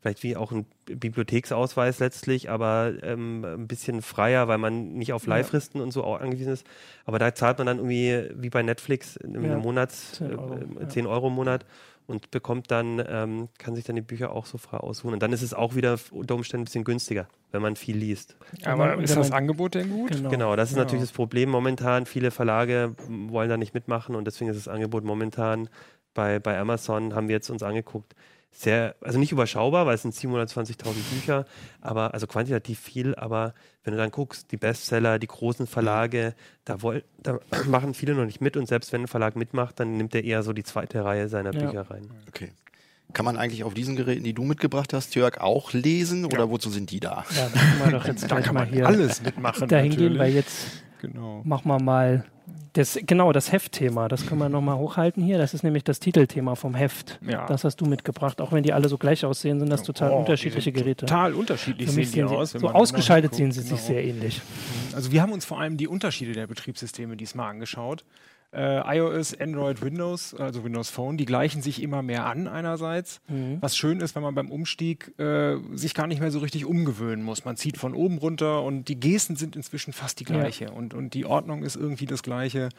[0.05, 5.25] vielleicht wie auch ein Bibliotheksausweis letztlich, aber ähm, ein bisschen freier, weil man nicht auf
[5.25, 6.67] Leihfristen und so auch angewiesen ist.
[7.05, 10.81] Aber da zahlt man dann irgendwie wie bei Netflix im Ja, Monats 10 Euro, äh,
[10.81, 10.89] ja.
[10.89, 11.65] 10 Euro im Monat
[12.05, 15.13] und bekommt dann, ähm, kann sich dann die Bücher auch so frei aussuchen.
[15.13, 18.35] Und dann ist es auch wieder unter Umständen ein bisschen günstiger, wenn man viel liest.
[18.63, 20.11] Aber ist das Angebot denn gut?
[20.11, 20.29] genau.
[20.29, 20.83] Genau, das ist Ja.
[20.83, 22.05] natürlich das Problem momentan.
[22.05, 25.67] Viele Verlage wollen da nicht mitmachen und deswegen ist das Angebot momentan
[26.13, 28.13] bei, bei Amazon, haben wir jetzt uns angeguckt,
[28.57, 31.45] sehr, also nicht überschaubar, weil es sind 720.000 Bücher,
[31.81, 36.81] aber also quantitativ viel, aber wenn du dann guckst, die Bestseller, die großen Verlage, da,
[36.81, 40.15] woll, da machen viele noch nicht mit und selbst wenn ein Verlag mitmacht, dann nimmt
[40.15, 41.65] er eher so die zweite Reihe seiner Ja.
[41.65, 42.09] Bücher rein.
[42.29, 42.51] Okay.
[43.13, 46.69] Kann man eigentlich auf diesen Geräten, die du mitgebracht hast, Jörg, auch lesen oder wozu
[46.69, 47.23] sind die da?
[47.35, 49.67] ja, da können wir doch jetzt Da gleich kann mal man hier alles mitmachen.
[49.67, 50.19] dahin gehen, natürlich.
[50.19, 50.67] weil jetzt
[51.11, 51.41] Genau.
[51.43, 52.25] machen wir mal
[52.73, 54.07] das, genau, das Heftthema.
[54.09, 55.37] Das können wir nochmal hochhalten hier.
[55.37, 57.19] Das ist nämlich das Titelthema vom Heft.
[57.25, 57.45] Ja.
[57.47, 58.41] Das hast du mitgebracht.
[58.41, 61.05] Auch wenn die alle so gleich aussehen, sind das total Oh, unterschiedliche Geräte.
[61.05, 62.51] Total unterschiedlich sehen die aus.
[62.51, 63.69] so ausgeschaltet genau sehen sie guckt.
[63.81, 63.99] sich Genau.
[63.99, 64.41] sehr ähnlich.
[64.93, 68.03] Also wir haben uns vor allem die Unterschiede der Betriebssysteme diesmal angeschaut.
[68.55, 73.19] Äh, iOS, Android, Windows, also Windows Phone, die gleichen sich immer mehr an einerseits.
[73.27, 73.57] Mhm.
[73.59, 77.23] Was schön ist, wenn man beim Umstieg äh, sich gar nicht mehr so richtig umgewöhnen
[77.25, 77.43] muss.
[77.43, 80.39] Man zieht von oben runter und die Gesten sind inzwischen fast die Ja.
[80.39, 82.69] gleiche und, und die Ordnung ist irgendwie das gleiche.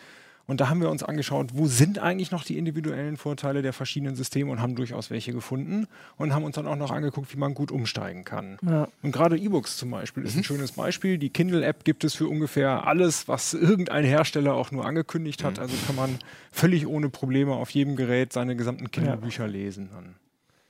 [0.46, 4.14] Und da haben wir uns angeschaut, wo sind eigentlich noch die individuellen Vorteile der verschiedenen
[4.14, 7.54] Systeme und haben durchaus welche gefunden und haben uns dann auch noch angeguckt, wie man
[7.54, 8.58] gut umsteigen kann.
[8.62, 8.86] Ja.
[9.02, 11.18] Und gerade E-Books zum Beispiel ist ein schönes Beispiel.
[11.18, 15.58] Die Kindle-App gibt es für ungefähr alles, was irgendein Hersteller auch nur angekündigt hat.
[15.58, 16.18] Also kann man
[16.52, 19.90] völlig ohne Probleme auf jedem Gerät seine gesamten Kindle-Bücher lesen.
[19.92, 20.14] Dann.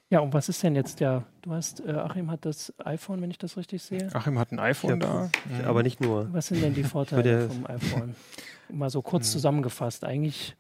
[0.09, 1.25] ja, und was ist denn jetzt der?
[1.43, 4.09] Du hast, äh, Achim hat das iPhone, wenn ich das richtig sehe.
[4.15, 5.29] Achim hat ein iPhone Ja,
[5.62, 5.69] da.
[5.69, 6.33] Aber nicht nur.
[6.33, 8.15] Was sind denn die Vorteile vom iPhone?
[8.70, 10.05] Mal so kurz zusammengefasst.
[10.05, 10.57] Eigentlich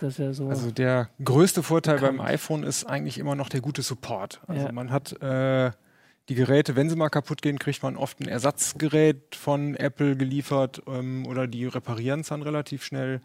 [0.00, 0.48] das ja so.
[0.48, 4.40] Also der größte Vorteil beim iPhone ist eigentlich immer noch der gute Support.
[4.46, 4.72] Also Ja.
[4.72, 5.70] man hat äh,
[6.28, 10.82] die Geräte, wenn sie mal kaputt gehen, kriegt man oft ein Ersatzgerät von Apple geliefert
[10.86, 13.20] ähm, oder die reparieren es dann relativ schnell.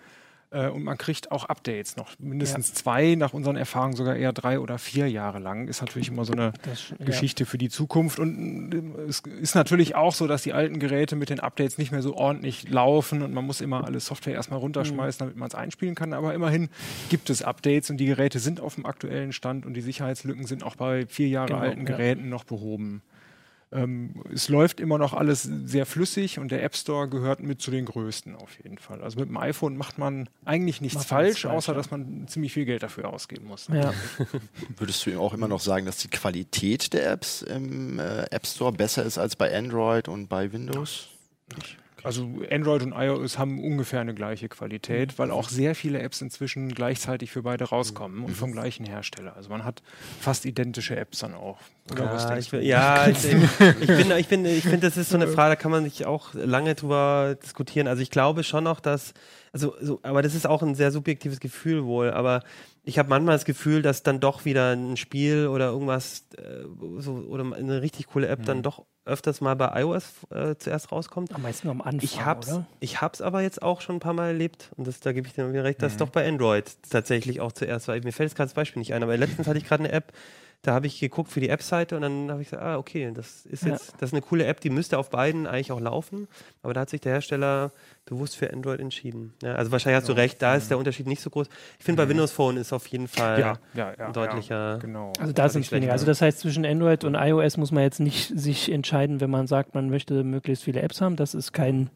[0.52, 2.10] Äh, und man kriegt auch Updates noch.
[2.20, 5.68] Mindestens zwei, nach unseren Erfahrungen sogar eher drei oder vier Jahre lang.
[5.68, 7.06] Ist natürlich immer so eine das, ja.
[7.06, 8.20] Geschichte für die Zukunft.
[8.20, 11.92] Und ähm, es ist natürlich auch so, dass die alten Geräte mit den Updates nicht
[11.92, 15.56] mehr so ordentlich laufen und man muss immer alle Software erstmal runterschmeißen, damit man es
[15.56, 16.14] einspielen kann.
[16.14, 16.70] Aber immerhin
[17.10, 20.64] gibt es Updates und die Geräte sind auf dem aktuellen Stand und die Sicherheitslücken sind
[20.64, 21.86] auch bei vier Jahre Genau, alten ja.
[21.86, 23.02] Geräten noch behoben.
[23.74, 27.72] Ähm, es läuft immer noch alles sehr flüssig und der App Store gehört mit zu
[27.72, 29.02] den größten auf jeden Fall.
[29.02, 31.78] Also mit dem iPhone macht man eigentlich nichts Macht falsch, falsch, außer ja.
[31.78, 33.68] dass man ziemlich viel Geld dafür ausgeben muss.
[33.74, 33.94] Ja.
[34.78, 38.74] Würdest du auch immer noch sagen, dass die Qualität der Apps im äh, App Store
[38.74, 41.08] besser ist als bei Android und bei Windows?
[42.04, 46.74] Also Android und iOS haben ungefähr eine gleiche Qualität, weil auch sehr viele Apps inzwischen
[46.74, 49.36] gleichzeitig für beide rauskommen und vom gleichen Hersteller.
[49.36, 49.84] Also man hat
[50.20, 51.60] fast identische Apps dann auch.
[51.96, 55.52] Ja, ich, ja, ich, ich bin, ich bin, ich finde, das ist so eine Frage,
[55.52, 57.88] da kann man sich auch lange drüber diskutieren.
[57.88, 59.14] Also ich glaube schon noch, dass,
[59.52, 62.12] also, so, aber das ist auch ein sehr subjektives Gefühl wohl.
[62.12, 62.44] Aber
[62.84, 66.64] ich habe manchmal das Gefühl, dass dann doch wieder ein Spiel oder irgendwas äh,
[67.00, 71.34] so, oder eine richtig coole App dann doch öfters mal bei iOS äh, zuerst rauskommt.
[71.34, 72.66] Am meisten am Anfang, Ich hab's, oder?
[72.80, 75.34] ich hab's aber jetzt auch schon ein paar Mal erlebt und das, da gebe ich
[75.34, 77.96] dir wieder recht, dass doch bei Android tatsächlich auch zuerst war.
[77.96, 80.14] Mir fällt jetzt gerade das Beispiel nicht ein, aber letztens hatte ich gerade eine App,
[80.64, 83.46] da habe ich geguckt für die App-Seite und dann habe ich gesagt, ah, okay, das
[83.48, 83.72] ist Ja.
[83.72, 86.28] jetzt, das ist eine coole App, die müsste auf beiden eigentlich auch laufen,
[86.62, 87.72] aber da hat sich der Hersteller
[88.06, 89.34] bewusst für Android entschieden.
[89.42, 91.48] Ja, also wahrscheinlich hast du recht, da ist der Unterschied nicht so groß.
[91.80, 94.74] Ich finde, bei Windows Phone ist auf jeden Fall ja, ja, ja, ein deutlicher.
[94.74, 95.14] Ja, genau.
[95.20, 95.94] Also da sind es weniger.
[95.94, 99.48] Also das heißt, zwischen Android und iOS muss man jetzt nicht sich entscheiden, wenn man
[99.48, 101.16] sagt, man möchte möglichst viele Apps haben.
[101.16, 101.90] Das ist kein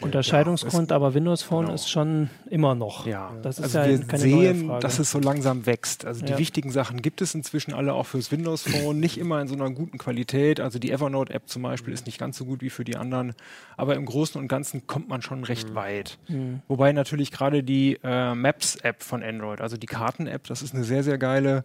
[0.00, 1.74] Unterscheidungsgrund, aber Windows Phone genau.
[1.74, 3.06] ist schon immer noch.
[3.06, 6.04] Ja, Das ist also ja wir keine neue sehen, dass es so langsam wächst.
[6.04, 6.38] Also die Ja.
[6.38, 9.70] wichtigen Sachen gibt es inzwischen alle auch fürs Windows Phone, nicht immer in so einer
[9.70, 10.60] guten Qualität.
[10.60, 13.34] Also die Evernote App zum Beispiel ist nicht ganz so gut wie für die anderen,
[13.76, 15.74] aber im Großen und Ganzen kommt man schon recht Mhm.
[15.74, 16.18] weit.
[16.68, 20.74] Wobei natürlich gerade die äh, Maps App von Android, also die Karten App, das ist
[20.74, 21.62] eine sehr sehr geile.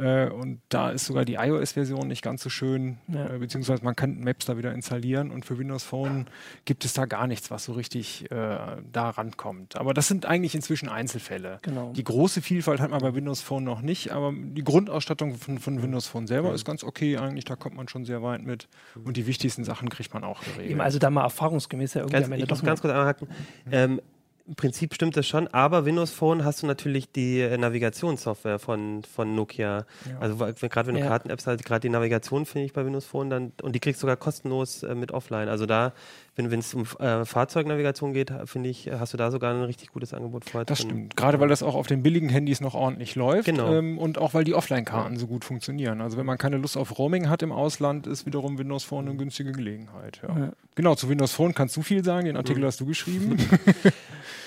[0.00, 3.34] Äh, und da ist sogar die iOS-Version nicht ganz so schön, Ja.
[3.34, 6.26] äh, beziehungsweise man kann Maps da wieder installieren und für Windows Phone
[6.64, 8.56] gibt es da gar nichts, was so richtig äh,
[8.92, 9.76] da rankommt.
[9.76, 11.58] Aber das sind eigentlich inzwischen Einzelfälle.
[11.62, 11.92] Genau.
[11.92, 15.82] Die große Vielfalt hat man bei Windows Phone noch nicht, aber die Grundausstattung von, von
[15.82, 18.68] Windows Phone selber ist ganz okay eigentlich, da kommt man schon sehr weit mit
[19.04, 20.70] und die wichtigsten Sachen kriegt man auch geregelt.
[20.70, 22.92] Eben, also da mal erfahrungsgemäß ja irgendwie Ganz, am Ende ich muss doch ganz kurz
[22.94, 23.28] einhaken.
[23.70, 24.00] Ähm,
[24.50, 29.04] Im Prinzip stimmt das schon, aber Windows Phone hast du natürlich die äh, Navigationssoftware von,
[29.04, 29.86] von Nokia.
[30.18, 31.06] Also weil- wenn- gerade wenn du Ja.
[31.06, 34.06] Karten-Apps hast, gerade die Navigation finde ich bei Windows Phone dann und die kriegst du
[34.06, 35.48] sogar kostenlos äh, mit offline.
[35.48, 35.92] Also da,
[36.50, 40.14] wenn es um äh, Fahrzeugnavigation geht, finde ich, hast du da sogar ein richtig gutes
[40.14, 40.64] Angebot vorher.
[40.64, 41.16] das stimmt.
[41.16, 43.72] Gerade weil das auch auf den billigen Handys noch ordentlich läuft Genau.
[43.74, 46.00] ähm, und auch weil die Offline-Karten so gut funktionieren.
[46.00, 49.16] Also wenn man keine Lust auf Roaming hat im Ausland, ist wiederum Windows Phone eine
[49.16, 50.20] günstige Gelegenheit.
[50.26, 50.38] Ja.
[50.38, 50.52] Ja.
[50.76, 53.36] Genau, zu Windows Phone kannst du viel sagen, den Artikel hast du geschrieben.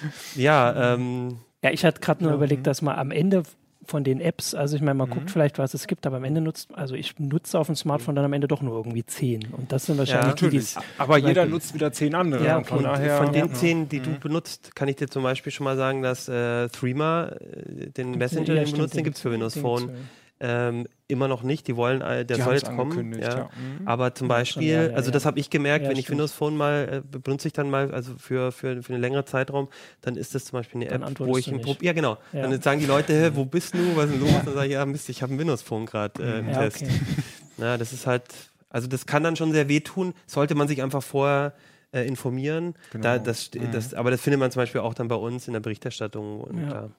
[0.35, 3.43] Ja, ähm, Ja, ich hatte gerade nur überlegt, dass man am Ende
[3.85, 6.41] von den Apps, also ich meine, man guckt vielleicht, was es gibt, aber am Ende
[6.41, 9.47] nutzt, also ich nutze auf dem Smartphone dann am Ende doch nur irgendwie zehn.
[9.51, 12.45] Und das sind wahrscheinlich die, die es- Aber jeder nutzt wieder zehn andere.
[12.45, 13.53] Ja, von daher, von den ja.
[13.53, 17.27] zehn, die du benutzt, kann ich dir zum Beispiel schon mal sagen, dass äh, Threema,
[17.27, 19.91] äh, den Messenger, Ja, den benutzt, den den gibt es für Windows Phone.
[20.39, 23.13] Ähm, immer noch nicht, die wollen, äh, der Die soll jetzt kommen.
[23.17, 23.37] Ja.
[23.37, 23.49] ja.
[23.79, 23.87] Mhm.
[23.87, 25.13] Aber zum Ja, Beispiel, Jahre, also ja.
[25.13, 26.17] das habe ich gemerkt, Ja, wenn ich stimmt.
[26.17, 29.69] Windows Phone mal äh, benutze ich dann mal, also für, für, für einen längeren Zeitraum,
[30.01, 31.65] dann ist das zum Beispiel eine Dann App, wo ich ein nicht.
[31.65, 32.17] Pro ja genau.
[32.33, 32.41] Ja.
[32.47, 33.95] Dann sagen die Leute, hä, wo bist du?
[33.95, 34.31] Was ist denn los?
[34.43, 36.81] Dann sage ich, ja Mist, ich habe ein Windows Phone gerade äh, im Ja, Test.
[36.81, 36.91] okay.
[37.59, 38.23] Ja, das ist halt,
[38.69, 41.53] also das kann dann schon sehr wehtun, sollte man sich einfach vorher
[41.93, 42.73] äh, informieren.
[42.91, 43.23] Da, Genau.
[43.23, 46.41] das, das, aber das findet man zum Beispiel auch dann bei uns in der Berichterstattung.
[46.41, 46.89] Und Ja.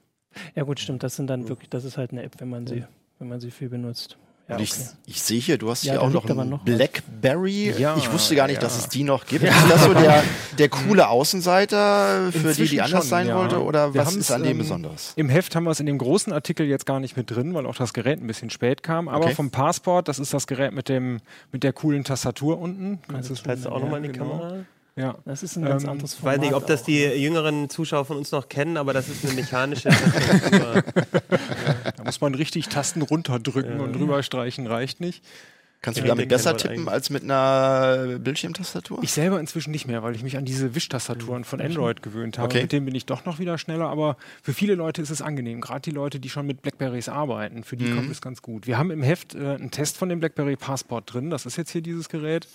[0.54, 2.84] Ja gut, stimmt, das sind dann wirklich, das ist halt eine App, wenn man sie,
[3.18, 4.16] wenn man sie viel benutzt.
[4.46, 4.82] Ja, Und ich, okay.
[5.06, 6.62] ich sehe hier, du hast Ja, hier auch noch einen noch.
[6.64, 7.72] Blackberry.
[7.78, 8.60] Ja, ich wusste gar nicht, ja.
[8.60, 9.42] dass es die noch gibt.
[9.44, 10.22] Ist das so der,
[10.58, 13.36] der coole Außenseiter, für die, Inzwischen die anders schon, sein ja.
[13.36, 13.62] wollte?
[13.62, 15.14] Oder Wir was ist an dem ähm, besonders?
[15.16, 17.64] Im Heft haben wir es in dem großen Artikel jetzt gar nicht mit drin, weil
[17.64, 19.08] auch das Gerät ein bisschen spät kam.
[19.08, 19.34] Aber Okay.
[19.34, 22.98] vom Passport, das ist das Gerät mit, dem, mit der coolen Tastatur unten.
[23.08, 24.38] Kannst du es Kannst du auch nochmal in die genau.
[24.40, 24.56] Kamera?
[24.96, 25.16] Ja.
[25.24, 26.36] Das ist ein ganz Ähm, anderes Ich Format.
[26.36, 26.86] weiß nicht, ob das auch.
[26.86, 29.88] die jüngeren Zuschauer von uns noch kennen, aber das ist eine mechanische
[32.14, 35.24] Muss man richtig Tasten runterdrücken und drüber streichen, reicht nicht.
[35.82, 36.88] Kannst du ja, damit besser tippen eigentlich.
[36.92, 39.00] als mit einer Bildschirmtastatur?
[39.02, 42.46] Ich selber inzwischen nicht mehr, weil ich mich an diese Wischtastaturen von Android gewöhnt habe.
[42.46, 42.62] Okay.
[42.62, 45.60] Mit denen bin ich doch noch wieder schneller, aber für viele Leute ist es angenehm.
[45.60, 48.68] Gerade die Leute, die schon mit Blackberries arbeiten, für die kommt es ganz gut.
[48.68, 51.30] Wir haben im Heft äh, einen Test von dem Blackberry Passport drin.
[51.30, 52.46] Das ist jetzt hier dieses Gerät.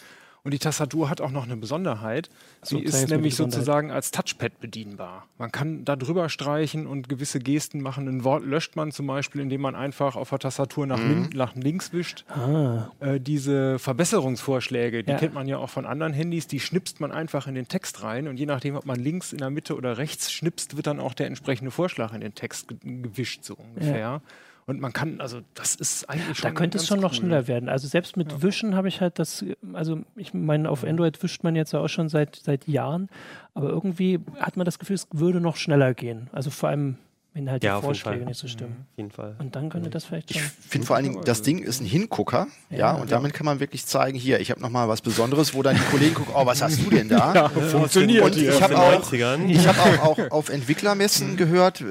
[0.43, 2.29] Und die Tastatur hat auch noch eine Besonderheit.
[2.61, 5.27] So, Sie jetzt ist nämlich sozusagen als Touchpad bedienbar.
[5.37, 8.07] Man kann da drüber streichen und gewisse Gesten machen.
[8.07, 11.55] Ein Wort löscht man zum Beispiel, indem man einfach auf der Tastatur nach, lin nach
[11.55, 12.25] links wischt.
[12.29, 15.17] Ah, Äh, diese Verbesserungsvorschläge, die Ja.
[15.17, 18.27] kennt man ja auch von anderen Handys, die schnipst man einfach in den Text rein
[18.27, 21.13] und je nachdem, ob man links, in der Mitte oder rechts schnipst, wird dann auch
[21.13, 24.21] der entsprechende Vorschlag in den Text ge gewischt, so ungefähr.
[24.69, 26.49] Und man kann, also das ist eigentlich schon.
[26.49, 27.17] da könnte es schon noch cool.
[27.17, 27.69] schneller werden.
[27.69, 31.55] Also selbst mit Wischen habe ich halt das, also ich meine, auf Android wischt man
[31.55, 33.09] jetzt ja auch schon seit, seit Jahren,
[33.55, 36.29] aber irgendwie hat man das Gefühl, es würde noch schneller gehen.
[36.33, 36.97] Also vor allem,
[37.39, 38.85] wenn halt Ja, die jeden Vorschläge nicht so stimmen.
[38.91, 39.35] Auf jeden Fall.
[39.39, 40.49] Und dann könnte das vielleicht Ich schon.
[40.67, 43.85] finde vor allen Dingen, das Ding ist ein Hingucker, ja, und damit kann man wirklich
[43.85, 46.61] zeigen, hier, ich habe noch mal was Besonderes, wo dann die Kollegen gucken, oh, was
[46.61, 47.49] hast du denn da?
[47.71, 49.47] funktioniert Und ich habe auch, 90ern.
[49.47, 51.85] ich habe auch, auch auf Entwicklermessen gehört, äh,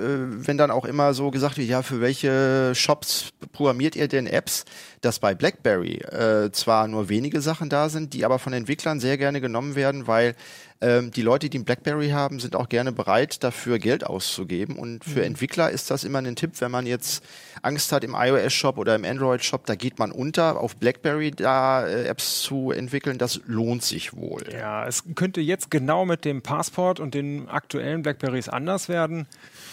[0.47, 4.65] wenn dann auch immer so gesagt wird, ja, für welche Shops programmiert ihr denn Apps,
[5.01, 9.19] dass bei BlackBerry äh, zwar nur wenige Sachen da sind, die aber von Entwicklern sehr
[9.19, 10.35] gerne genommen werden, weil
[10.81, 14.77] ähm, die Leute, die ein BlackBerry haben, sind auch gerne bereit, dafür Geld auszugeben.
[14.77, 17.25] Und für Entwickler ist das immer ein Tipp, wenn man jetzt
[17.63, 22.05] Angst hat im iOS-Shop oder im Android-Shop, da geht man unter, auf BlackBerry da äh,
[22.05, 24.45] Apps zu entwickeln, das lohnt sich wohl.
[24.53, 29.27] Ja, es könnte jetzt genau mit dem Passport und den aktuellen Blackberries anders werden,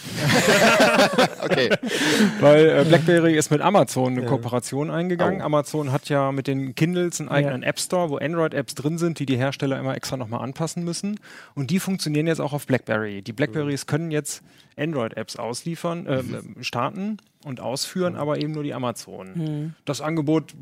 [1.43, 1.69] Okay.
[2.39, 5.14] weil äh, BlackBerry ist mit Amazon eine Kooperation eingegangen.
[5.41, 9.25] Amazon hat ja mit den Kindles einen eigenen App Store, wo Android-Apps drin sind, die
[9.25, 11.19] die Hersteller immer extra nochmal anpassen müssen.
[11.53, 13.21] Und die funktionieren jetzt auch auf BlackBerry.
[13.21, 14.43] Die Blackberries können jetzt
[14.77, 16.23] Android-Apps ausliefern, äh,
[16.63, 19.73] starten und ausführen, aber eben nur die Amazon.
[19.85, 20.53] Das Angebot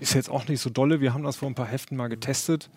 [0.00, 1.00] ist jetzt auch nicht so dolle.
[1.00, 2.70] Wir haben das vor ein paar Heften mal getestet.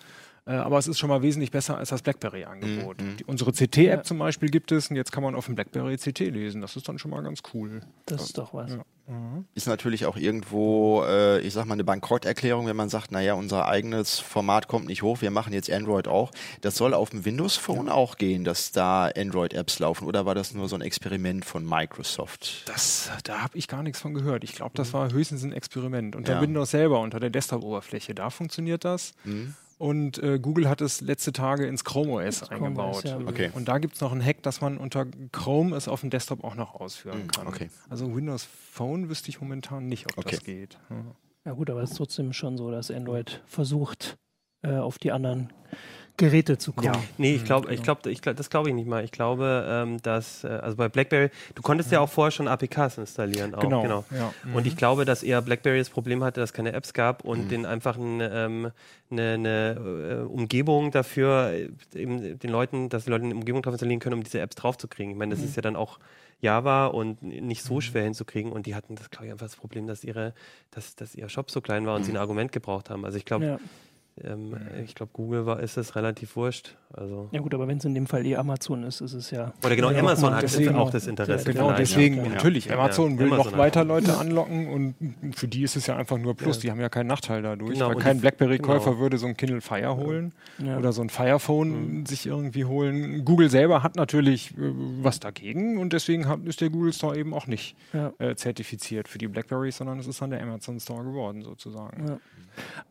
[0.45, 2.97] Äh, aber es ist schon mal wesentlich besser als das BlackBerry-Angebot.
[3.19, 6.19] Die- Unsere CT-App zum Beispiel gibt es und jetzt kann man auf dem BlackBerry CT
[6.31, 6.61] lesen.
[6.61, 7.81] Das ist dann schon mal ganz cool.
[8.07, 8.71] Das ist doch was.
[9.55, 13.67] Ist natürlich auch irgendwo, äh, ich sag mal, eine Bankrotterklärung, wenn man sagt, naja, unser
[13.67, 16.31] eigenes Format kommt nicht hoch, wir machen jetzt Android auch.
[16.61, 20.05] Das soll auf dem Windows Phone auch gehen, dass da Android-Apps laufen.
[20.07, 22.63] Oder war das nur so ein Experiment von Microsoft?
[22.69, 24.43] Das, da habe ich gar nichts von gehört.
[24.45, 26.15] Ich glaube, das war höchstens ein Experiment.
[26.15, 26.41] Unter Ja.
[26.41, 29.13] Windows selber, unter der Desktop-Oberfläche, da funktioniert das.
[29.81, 32.97] Und äh, Google hat es letzte Tage ins Chrome OS Chrome eingebaut.
[32.97, 33.17] OS, ja.
[33.19, 33.49] Okay.
[33.53, 36.43] Und da gibt es noch einen Hack, dass man unter Chrome es auf dem Desktop
[36.43, 37.47] auch noch ausführen kann.
[37.47, 37.69] okay.
[37.89, 40.35] Also Windows Phone wüsste ich momentan nicht, ob Okay.
[40.35, 40.77] das geht.
[40.89, 41.03] Ja.
[41.45, 44.17] Ja gut, aber es ist trotzdem schon so, dass Android versucht,
[44.61, 45.51] äh, auf die anderen
[46.21, 46.95] Geräte zu kommen.
[47.17, 49.03] Nee, ich glaube, ich glaube, ich glaub, das glaube ich nicht mal.
[49.03, 52.99] Ich glaube, ähm, dass, äh, also bei BlackBerry, du konntest ja auch vorher schon APKs
[52.99, 53.55] installieren.
[53.55, 54.05] Auch, Genau, genau.
[54.11, 54.31] ja.
[54.53, 57.49] Und ich glaube, dass eher BlackBerry das Problem hatte, dass es keine Apps gab und
[57.49, 58.71] den einfach ein, ähm,
[59.09, 63.73] eine, eine äh, Umgebung dafür, äh, eben den Leuten, dass die Leute eine Umgebung drauf
[63.73, 65.11] installieren können, um diese Apps draufzukriegen.
[65.11, 65.97] Ich meine, das ist ja dann auch
[66.39, 69.87] Java und nicht so schwer hinzukriegen und die hatten das, glaube ich, einfach das Problem,
[69.87, 70.33] dass ihre,
[70.71, 73.05] dass, dass ihr Shop so klein war und sie ein Argument gebraucht haben.
[73.05, 73.59] Also ich glaube, Ja.
[74.23, 76.75] Ähm, ich glaube, Google war, ist es relativ wurscht.
[76.93, 79.53] Also ja gut, aber wenn es in dem Fall eh Amazon ist, ist es ja.
[79.63, 81.45] oder genau, Ja, Amazon hat deswegen auch das Interesse.
[81.47, 82.29] Ja, Genau, vielleicht, deswegen ja.
[82.29, 82.71] natürlich.
[82.71, 83.83] Amazon Ja, will Amazon noch weiter.
[83.85, 84.95] Leute anlocken und
[85.35, 86.59] für die ist es ja einfach nur Plus.
[86.59, 87.73] Die haben ja keinen Nachteil dadurch.
[87.73, 89.01] Genau, weil kein BlackBerry-Käufer genau.
[89.01, 90.77] würde so ein Kindle Fire holen Ja.
[90.77, 93.23] oder so ein Firephone sich irgendwie holen.
[93.25, 97.33] Google selber hat natürlich äh, was dagegen und deswegen hat, ist der Google Store eben
[97.33, 98.11] auch nicht Ja.
[98.19, 102.07] äh, zertifiziert für die Blackberries, sondern es ist dann der Amazon Store geworden sozusagen.
[102.07, 102.17] Ja.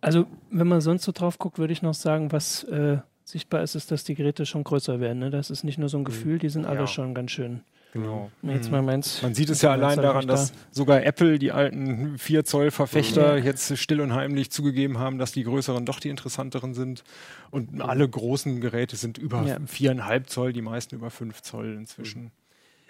[0.01, 2.99] Also, wenn man sonst so drauf guckt, würde ich noch sagen, was äh,
[3.31, 5.19] sichtbar ist, ist, dass die Geräte schon größer werden.
[5.21, 5.31] Ne?
[5.31, 6.87] Das ist nicht nur so ein Gefühl, die sind alle Ja.
[6.87, 7.61] schon ganz schön.
[7.93, 8.31] Genau.
[8.43, 9.21] Wenn Jetzt mal meins.
[9.21, 10.59] Man sieht es ja allein daran, ich dass da.
[10.71, 15.43] sogar Apple, die alten 4 Zoll Verfechter, jetzt still und heimlich zugegeben haben, dass die
[15.43, 17.03] größeren doch die interessanteren sind.
[17.51, 19.57] Und alle großen Geräte sind über Ja.
[19.67, 22.31] 4,5 Zoll, die meisten über 5 Zoll inzwischen.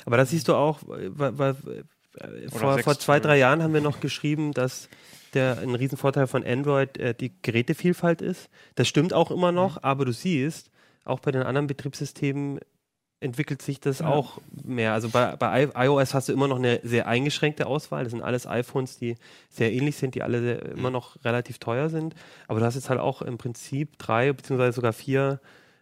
[0.04, 1.50] Aber das siehst du auch, weil, weil,
[2.18, 3.20] äh, vor, vor zwei, Zoll.
[3.20, 4.90] drei Jahren haben wir noch geschrieben, dass
[5.34, 8.48] der ein Riesenvorteil von Android äh, die Gerätevielfalt ist.
[8.74, 9.80] Das stimmt auch immer noch, Mhm.
[9.84, 10.70] aber du siehst,
[11.04, 12.60] auch bei den anderen Betriebssystemen
[13.22, 14.94] entwickelt sich das auch mehr.
[14.94, 18.04] Also bei, bei iOS hast du immer noch eine sehr eingeschränkte Auswahl.
[18.04, 19.16] Das sind alles iPhones, die
[19.50, 22.14] sehr ähnlich sind, die alle sehr, immer noch relativ teuer sind.
[22.48, 25.38] Aber du hast jetzt halt auch im Prinzip drei beziehungsweise sogar vier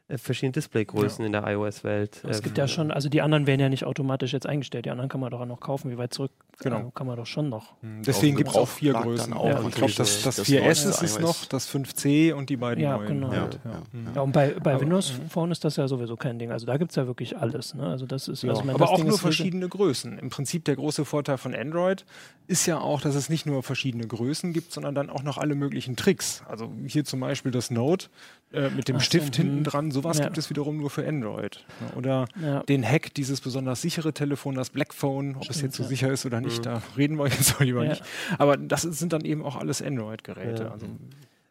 [0.09, 2.25] äh, verschiedene Displaygrößen in der iOS-Welt.
[2.29, 4.87] Es gibt ja schon, also die anderen werden ja nicht automatisch jetzt eingestellt.
[4.87, 5.93] Die anderen kann man doch auch noch kaufen.
[5.93, 6.79] Wie weit zurück Genau.
[6.89, 7.75] äh, kann man doch schon noch.
[7.83, 9.33] Deswegen gibt es auch vier Größen.
[9.33, 9.45] Auch.
[9.45, 11.21] auch ich glaube, das, das, das 4S neueste ist es iOS.
[11.21, 13.07] noch, das 5C und die beiden Ja, neuen.
[13.07, 13.33] genau.
[13.33, 13.49] Ja, ja.
[13.65, 13.83] ja.
[14.17, 16.51] Ja, und bei, bei Aber- Windows Phone ist das ja sowieso kein Ding.
[16.51, 17.75] Also da gibt es ja wirklich alles.
[17.75, 17.87] Ne?
[17.87, 20.19] Also das ist, Ja, also ich meine, aber das auch Ding nur verschiedene Größen.
[20.19, 22.05] Im Prinzip der große Vorteil von Android
[22.49, 25.55] ist ja auch, dass es nicht nur verschiedene Größen gibt, sondern dann auch noch alle
[25.55, 26.43] möglichen Tricks.
[26.49, 28.09] Also hier zum Beispiel das Note
[28.53, 29.45] äh, mit dem Ach so, Stift hm.
[29.45, 29.91] hinten dran.
[29.91, 30.25] Sowas Ja.
[30.25, 31.65] gibt es wiederum nur für Android.
[31.81, 32.63] Ja, Oder Ja.
[32.63, 35.89] den Hack, dieses besonders sichere Telefon, das Blackphone, ob es jetzt so ja.
[35.91, 37.91] sicher ist oder nicht, da reden wir jetzt mal lieber Ja.
[37.91, 38.03] nicht.
[38.39, 40.65] Aber das sind dann eben auch alles Android-Geräte.
[40.65, 40.71] Ja.
[40.73, 40.87] Also,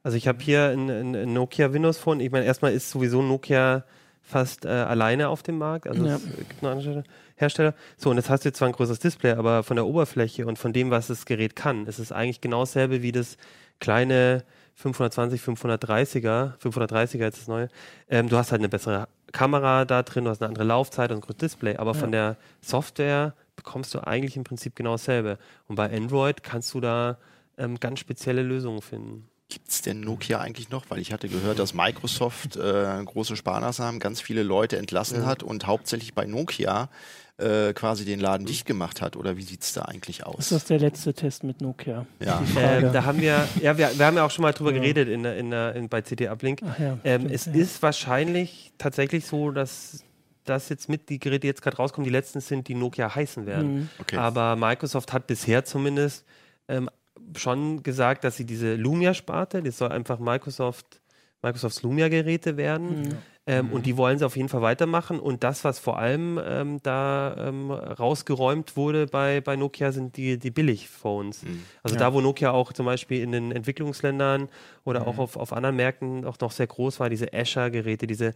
[0.03, 2.19] Also ich habe hier ein, Nokia Windows Phone.
[2.19, 3.83] Ich meine, erstmal ist sowieso Nokia
[4.21, 5.88] fast äh, alleine auf dem Markt.
[5.88, 6.15] Also Ja.
[6.15, 7.03] es gibt noch andere
[7.36, 7.73] Hersteller.
[7.97, 10.57] So, und jetzt hast du jetzt zwar ein größeres Display, aber von der Oberfläche und
[10.60, 13.38] von dem, was das Gerät kann, ist es eigentlich genau dasselbe wie das
[13.79, 14.43] kleine
[14.75, 17.67] 520, 530er, 530er jetzt das neue.
[18.10, 21.17] Ähm, du hast halt eine bessere Kamera da drin, du hast eine andere Laufzeit und
[21.17, 23.33] ein größeres Display, aber von der Software
[23.67, 25.38] bekommst du eigentlich im Prinzip genau dasselbe.
[25.67, 27.17] Und bei Android kannst du da
[27.58, 29.27] ähm, ganz spezielle Lösungen finden.
[29.49, 30.86] Gibt's denn Nokia eigentlich noch?
[30.89, 35.67] Weil ich hatte gehört, dass Microsoft äh, große Sparmaßnahmen ganz viele Leute entlassen hat und
[35.67, 36.89] hauptsächlich bei Nokia
[37.38, 39.17] äh, quasi den Laden dicht gemacht hat.
[39.17, 40.39] Oder wie sieht's da eigentlich aus?
[40.39, 42.06] Ist das der letzte Test mit Nokia?
[42.19, 42.41] Ja.
[42.58, 45.25] Ähm, da haben wir, ja, wir, wir haben ja auch schon mal drüber geredet in,
[45.25, 46.62] in, in, bei CT Uplink.
[46.80, 47.53] Ja, ähm, es ja.
[47.53, 50.03] ist wahrscheinlich tatsächlich so, dass
[50.49, 53.45] das jetzt mit die Geräte die jetzt gerade rauskommen, die letzten sind, die Nokia heißen
[53.45, 53.75] werden.
[53.75, 53.89] Mhm.
[53.99, 54.17] Okay.
[54.17, 56.25] Aber Microsoft hat bisher zumindest
[56.67, 56.89] ähm,
[57.36, 61.01] schon gesagt, dass sie diese Lumia-Sparte, das soll einfach Microsoft,
[61.41, 63.01] Microsofts Lumia-Geräte werden.
[63.01, 63.17] Mhm.
[63.49, 65.19] Ähm, Und die wollen sie auf jeden Fall weitermachen.
[65.21, 70.38] Und das, was vor allem ähm, da ähm, rausgeräumt wurde bei, bei Nokia, sind die,
[70.38, 71.45] die Billig-Phones.
[71.81, 74.49] Also da, wo Nokia auch zum Beispiel in den Entwicklungsländern
[74.83, 75.07] oder Mhm.
[75.07, 78.33] auch auf, auf anderen Märkten auch noch sehr groß war, diese Azure-Geräte, diese,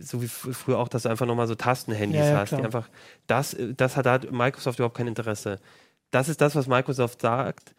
[0.00, 2.90] so wie früher auch, dass du einfach nochmal so Tastenhandys Ja, ja, hast, die einfach,
[3.26, 5.60] das, das hat, da hat Microsoft überhaupt kein Interesse.
[6.10, 7.74] Das ist das, was Microsoft sagt.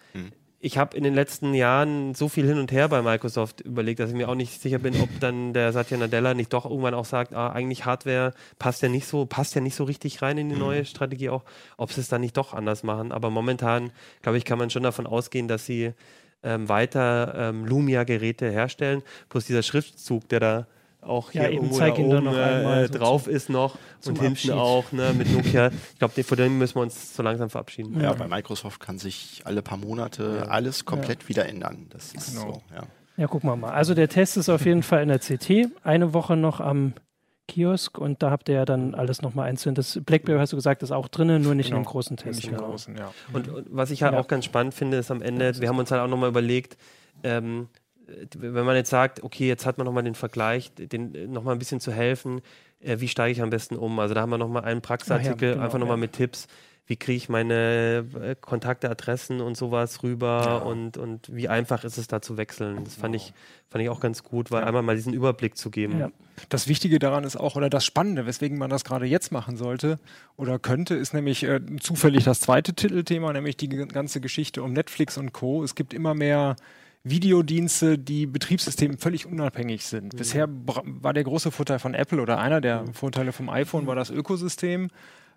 [0.66, 4.12] Ich habe in den letzten Jahren so viel hin und her bei Microsoft überlegt, dass
[4.12, 7.04] ich mir auch nicht sicher bin, ob dann der Satya Nadella nicht doch irgendwann auch
[7.04, 10.48] sagt, ah, eigentlich Hardware passt ja nicht so, passt ja nicht so richtig rein in
[10.48, 11.44] die neue Strategie auch,
[11.76, 13.12] ob sie es dann nicht doch anders machen.
[13.12, 15.92] Aber momentan, glaube ich, kann man schon davon ausgehen, dass sie
[16.44, 19.04] ähm, weiter ähm, Lumia-Geräte herstellen.
[19.28, 20.68] Plus dieser Schriftzug, der da
[21.06, 24.14] auch hier Ja, eben, irgendwo da oben noch äh, einmal so drauf ist noch zum
[24.14, 24.52] und hinten Abschied.
[24.52, 25.68] auch ne, mit Nokia.
[25.94, 28.00] Ich glaube, vor dem müssen wir uns so langsam verabschieden.
[28.02, 31.88] Ja, bei Microsoft kann sich alle paar Monate alles komplett wieder ändern.
[31.90, 32.54] Das ist Genau.
[32.54, 32.84] so, ja.
[33.16, 33.72] Ja, gucken wir mal.
[33.72, 35.68] Also der Test ist auf jeden Fall in der CT.
[35.84, 36.94] Eine Woche noch am
[37.48, 39.76] Kiosk und da habt ihr ja dann alles nochmal einzeln.
[39.76, 41.84] Das Blackberry hast du gesagt, ist auch drin, nur nicht in Genau.
[41.84, 42.38] dem großen Test.
[42.38, 42.70] Nicht im genau.
[42.70, 43.12] großen, ja.
[43.34, 44.20] Und, und was ich halt Ja.
[44.20, 46.78] auch ganz spannend finde, ist am Ende, wir haben uns halt auch nochmal überlegt,
[47.24, 47.83] ähm, äh,
[48.38, 51.80] wenn man jetzt sagt, okay, jetzt hat man nochmal den Vergleich, den nochmal ein bisschen
[51.80, 52.42] zu helfen,
[52.80, 54.00] äh, wie steige ich am besten um?
[54.00, 56.02] Also da haben wir nochmal einen Praxisartikel, Ah ja, genau, einfach nochmal ja.
[56.02, 56.48] mit Tipps.
[56.86, 61.98] Wie kriege ich meine äh, Kontakte, Adressen und sowas rüber und, und wie einfach ist
[61.98, 62.84] es da zu wechseln?
[62.84, 63.34] Das fand ich,
[63.70, 65.98] fand ich auch ganz gut, weil einmal mal diesen Überblick zu geben.
[65.98, 66.12] Ja.
[66.50, 69.98] Das Wichtige daran ist auch, oder das Spannende, weswegen man das gerade jetzt machen sollte
[70.36, 75.18] oder könnte, ist nämlich äh, zufällig das zweite Titelthema, nämlich die ganze Geschichte um Netflix
[75.18, 75.64] und Co.
[75.64, 76.58] Es gibt immer mehr
[77.04, 80.16] Videodienste, die Betriebssystemen völlig unabhängig sind.
[80.16, 83.96] Bisher bra- war der große Vorteil von Apple oder einer der Vorteile vom iPhone war
[83.96, 84.90] das Ökosystem,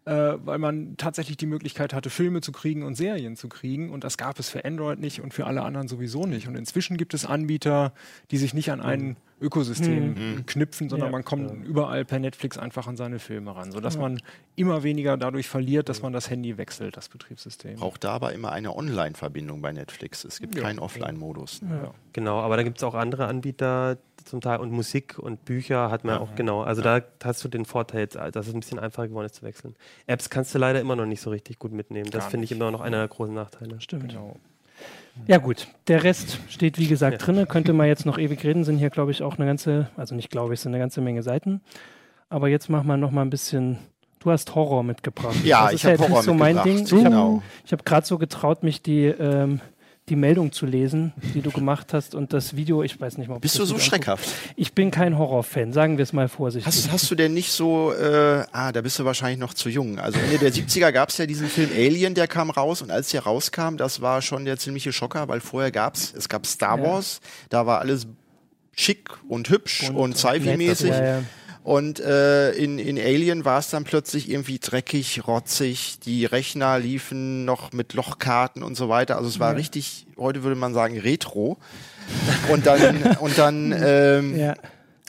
[0.05, 3.91] äh, weil man tatsächlich die Möglichkeit hatte, Filme zu kriegen und Serien zu kriegen.
[3.91, 6.47] Und das gab es für Android nicht und für alle anderen sowieso nicht.
[6.47, 7.93] Und inzwischen gibt es Anbieter,
[8.31, 11.13] die sich nicht an ein Ökosystem knüpfen, sondern Ja.
[11.13, 14.21] man kommt überall per Netflix einfach an seine Filme ran, sodass man
[14.55, 17.77] immer weniger dadurch verliert, dass man das Handy wechselt, das Betriebssystem.
[17.77, 20.25] Braucht da aber immer eine Online-Verbindung bei Netflix.
[20.25, 20.63] Es gibt Ja.
[20.63, 21.61] keinen Offline-Modus.
[21.69, 21.93] Ja.
[22.15, 26.05] Genau, aber da gibt es auch andere Anbieter zum Teil und Musik und Bücher hat
[26.05, 26.63] man auch, genau.
[26.63, 29.43] Also da hast du den Vorteil, jetzt, dass es ein bisschen einfacher geworden ist zu
[29.43, 29.77] wechseln.
[30.07, 32.11] Apps kannst du leider immer noch nicht so richtig gut mitnehmen.
[32.11, 33.81] Das finde ich immer noch einer der großen Nachteile.
[33.81, 34.09] Stimmt.
[34.09, 34.37] Genau.
[35.27, 37.47] Ja gut, der Rest steht wie gesagt drinne.
[37.47, 40.31] Könnte man jetzt noch ewig reden, sind hier glaube ich auch eine ganze, also nicht
[40.31, 41.63] glaube ich, sind eine ganze Menge Seiten.
[42.29, 43.79] Aber jetzt machen wir noch mal ein bisschen.
[44.19, 45.37] Du hast Horror mitgebracht.
[45.45, 46.81] Ja, das ich ist ja Horror nicht so mein Ding.
[46.81, 47.33] mitgebracht, Ich genau.
[47.35, 49.61] habe ich hab gerade so getraut, mich die ähm,
[50.09, 52.85] die Meldung zu lesen, die du gemacht hast und das Video.
[52.85, 53.37] Ich weiß nicht mal.
[53.37, 54.29] Ob Bist du so schreckhaft?
[54.55, 56.65] Ich bin kein Horrorfan, sagen wir es mal vorsichtig.
[56.65, 59.99] Hast, hast du denn nicht so, äh, ah, da bist du wahrscheinlich noch zu jung.
[59.99, 63.11] Also Ende der 70er gab es ja diesen Film Alien, der kam raus und als
[63.11, 66.85] der rauskam, das war schon der ziemliche Schocker, weil vorher gab's, es gab Star Ja.
[66.85, 68.07] Wars, da war alles
[68.77, 70.91] schick und hübsch und, nett, sci-fi-mäßig.
[70.91, 71.23] Ja, ja.
[71.67, 75.99] Und äh, in, in Alien war es dann plötzlich irgendwie dreckig, rotzig.
[75.99, 79.17] Die Rechner liefen noch mit Lochkarten und so weiter.
[79.17, 81.59] Also es war richtig, heute würde man sagen, retro.
[82.53, 84.55] Und dann, und dann, ähm, ja.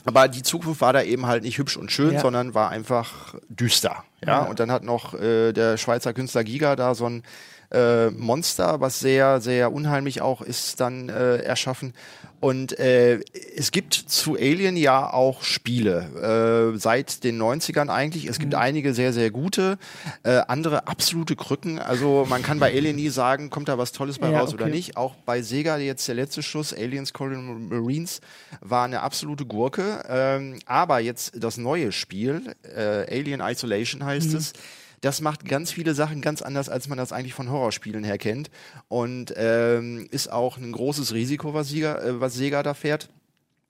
[0.04, 2.20] aber die Zukunft war da eben halt nicht hübsch und schön, Ja.
[2.22, 4.02] sondern war einfach düster.
[4.20, 4.42] Ja, Ja.
[4.42, 7.22] und dann hat noch äh, der Schweizer Künstler Giga da so ein
[7.70, 11.92] äh, Monster, was sehr, sehr unheimlich auch ist, dann äh, erschaffen.
[12.40, 13.20] Und äh,
[13.56, 18.26] es gibt zu Alien ja auch Spiele, äh, seit den 90ern eigentlich.
[18.26, 19.76] Es gibt einige sehr, sehr gute,
[20.22, 21.80] äh, andere absolute Krücken.
[21.80, 24.66] Also man kann bei Alien nie sagen, kommt da was Tolles bei Ja, raus oder
[24.66, 24.74] okay.
[24.74, 24.96] nicht.
[24.96, 28.20] Auch bei Sega jetzt der letzte Schuss, Aliens Colonial Marines,
[28.60, 30.04] war eine absolute Gurke.
[30.08, 34.52] Ähm, aber jetzt das neue Spiel, äh, Alien Isolation heißt es,
[35.00, 38.50] das macht ganz viele Sachen ganz anders, als man das eigentlich von Horrorspielen her kennt.
[38.88, 43.08] Und ähm, ist auch ein großes Risiko, was Sega, äh, was Sega da fährt.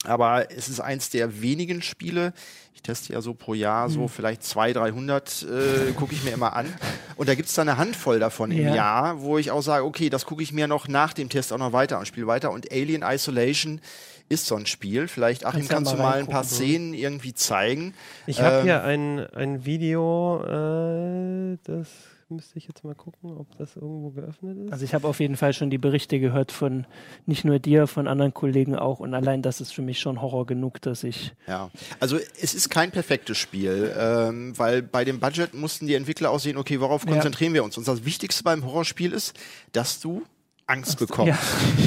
[0.04, 2.32] Aber es ist eins der wenigen Spiele.
[2.72, 6.54] Ich teste ja so pro Jahr so vielleicht 200, 300, äh, gucke ich mir immer
[6.54, 6.72] an.
[7.16, 8.74] Und da gibt's dann eine Handvoll davon im Ja.
[8.76, 11.58] Jahr, wo ich auch sage, okay, das gucke ich mir noch nach dem Test auch
[11.58, 12.52] noch weiter und spiele weiter.
[12.52, 13.80] Und Alien Isolation
[14.28, 15.08] ist so ein Spiel.
[15.08, 17.94] Vielleicht, Achim, Kannst ja kannst du mal ein paar Szenen irgendwie zeigen.
[18.26, 21.88] Ich habe Ähm, hier ein, ein Video, äh, das
[22.30, 24.72] müsste ich jetzt mal gucken, ob das irgendwo geöffnet ist.
[24.72, 26.86] Also ich habe auf jeden Fall schon die Berichte gehört von
[27.24, 29.00] nicht nur dir, von anderen Kollegen auch.
[29.00, 31.32] Und allein das ist für mich schon Horror genug, dass ich.
[31.46, 31.70] Ja,
[32.00, 36.40] also es ist kein perfektes Spiel, ähm, weil bei dem Budget mussten die Entwickler auch
[36.40, 37.12] sehen, okay, worauf Ja.
[37.12, 37.78] konzentrieren wir uns?
[37.78, 39.34] Und das Wichtigste beim Horrorspiel ist,
[39.72, 40.22] dass du
[40.68, 41.38] Angst bekommst.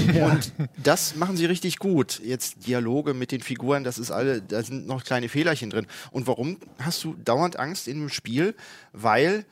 [0.08, 0.14] Ja.
[0.14, 0.26] ja.
[0.28, 0.52] Und
[0.84, 2.20] das machen sie richtig gut.
[2.24, 5.88] Jetzt Dialoge mit den Figuren, das ist alle, da sind noch kleine Fehlerchen drin.
[6.12, 8.56] Und warum hast du dauernd Angst in dem Spiel?
[8.92, 9.46] Weil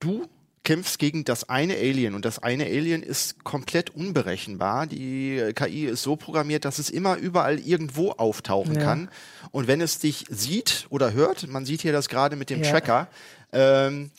[0.00, 0.26] du
[0.62, 4.86] kämpfst gegen das eine Alien und das eine Alien ist komplett unberechenbar.
[4.86, 8.82] Die KI ist so programmiert, dass es immer überall irgendwo auftauchen Ja.
[8.82, 9.08] kann.
[9.52, 12.62] Und wenn es dich sieht oder hört, man sieht hier das gerade mit dem.
[12.62, 13.08] Tracker,
[13.52, 14.10] ähm,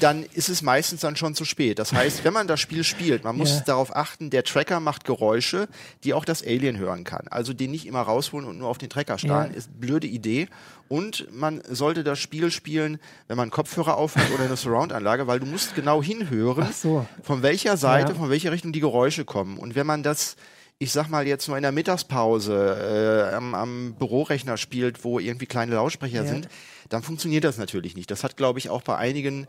[0.00, 1.78] dann ist es meistens dann schon zu spät.
[1.80, 3.60] Das heißt, wenn man das Spiel spielt, man muss Ja.
[3.66, 5.66] darauf achten, der Tracker macht Geräusche,
[6.04, 7.26] die auch das Alien hören kann.
[7.30, 9.56] Also den nicht immer rausholen und nur auf den Tracker starren, Ja.
[9.56, 10.48] ist eine blöde Idee.
[10.88, 15.46] Und man sollte das Spiel spielen, wenn man Kopfhörer aufhat oder eine Surround-Anlage, weil du
[15.46, 17.04] musst genau hinhören, so.
[17.22, 18.18] von welcher Seite, Ja.
[18.18, 19.58] von welcher Richtung die Geräusche kommen.
[19.58, 20.36] Und wenn man das
[20.80, 25.46] ich sag mal jetzt nur in der Mittagspause äh, am, am Bürorechner spielt, wo irgendwie
[25.46, 26.24] kleine Lautsprecher Ja.
[26.28, 26.48] sind,
[26.88, 28.10] dann funktioniert das natürlich nicht.
[28.10, 29.46] Das hat, glaube ich, auch bei einigen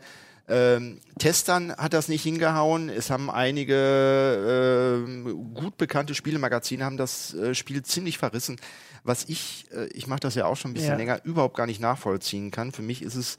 [0.48, 2.88] ähm, Testern hat das nicht hingehauen.
[2.88, 8.56] Es haben einige ähm, gut bekannte Spielemagazine haben das äh, Spiel ziemlich verrissen.
[9.04, 10.96] Was ich, äh, ich mache das ja auch schon ein bisschen Ja.
[10.96, 12.72] länger, überhaupt gar nicht nachvollziehen kann.
[12.72, 13.36] Für mich ist es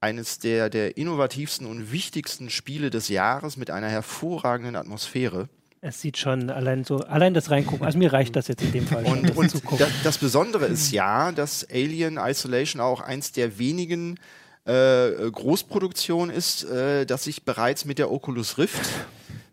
[0.00, 5.48] eines der, der innovativsten und wichtigsten Spiele des Jahres mit einer hervorragenden Atmosphäre.
[5.86, 7.84] Es sieht schon allein so, allein das reingucken.
[7.84, 9.80] Also mir reicht das jetzt in dem Fall Und, das und zugucken.
[9.80, 14.18] da, das Besondere ist ja, dass Alien Isolation auch eins der wenigen
[14.64, 18.80] äh, Großproduktionen ist, äh, das sich bereits mit der Oculus Rift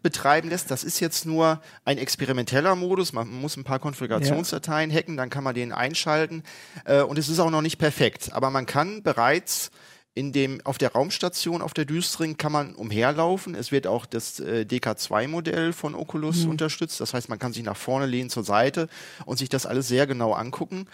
[0.04, 0.72] betreiben lässt.
[0.72, 3.12] Das ist jetzt nur ein experimenteller Modus.
[3.12, 6.44] Man muss ein paar Konfigurationsdateien hacken, dann kann man den einschalten.
[6.86, 8.30] Äh, und es ist auch noch nicht perfekt.
[8.32, 9.70] Aber man kann bereits
[10.14, 13.55] in dem, auf der Raumstation, auf der Düstring, kann man umherlaufen.
[13.55, 16.99] Es wird auch das äh, DK2-Modell von Oculus unterstützt.
[16.99, 18.89] Das heißt, man kann sich nach vorne lehnen zur Seite
[19.26, 20.88] und sich das alles sehr genau angucken.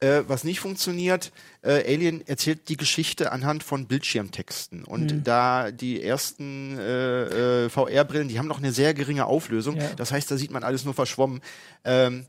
[0.00, 1.32] Äh, was nicht funktioniert,
[1.62, 4.84] äh, Alien erzählt die Geschichte anhand von Bildschirmtexten.
[4.84, 9.76] Und da die ersten äh, äh, VR-Brillen, die haben noch eine sehr geringe Auflösung.
[9.76, 9.90] Ja.
[9.96, 11.40] Das heißt, da sieht man alles nur verschwommen.
[11.84, 12.26] Ähm,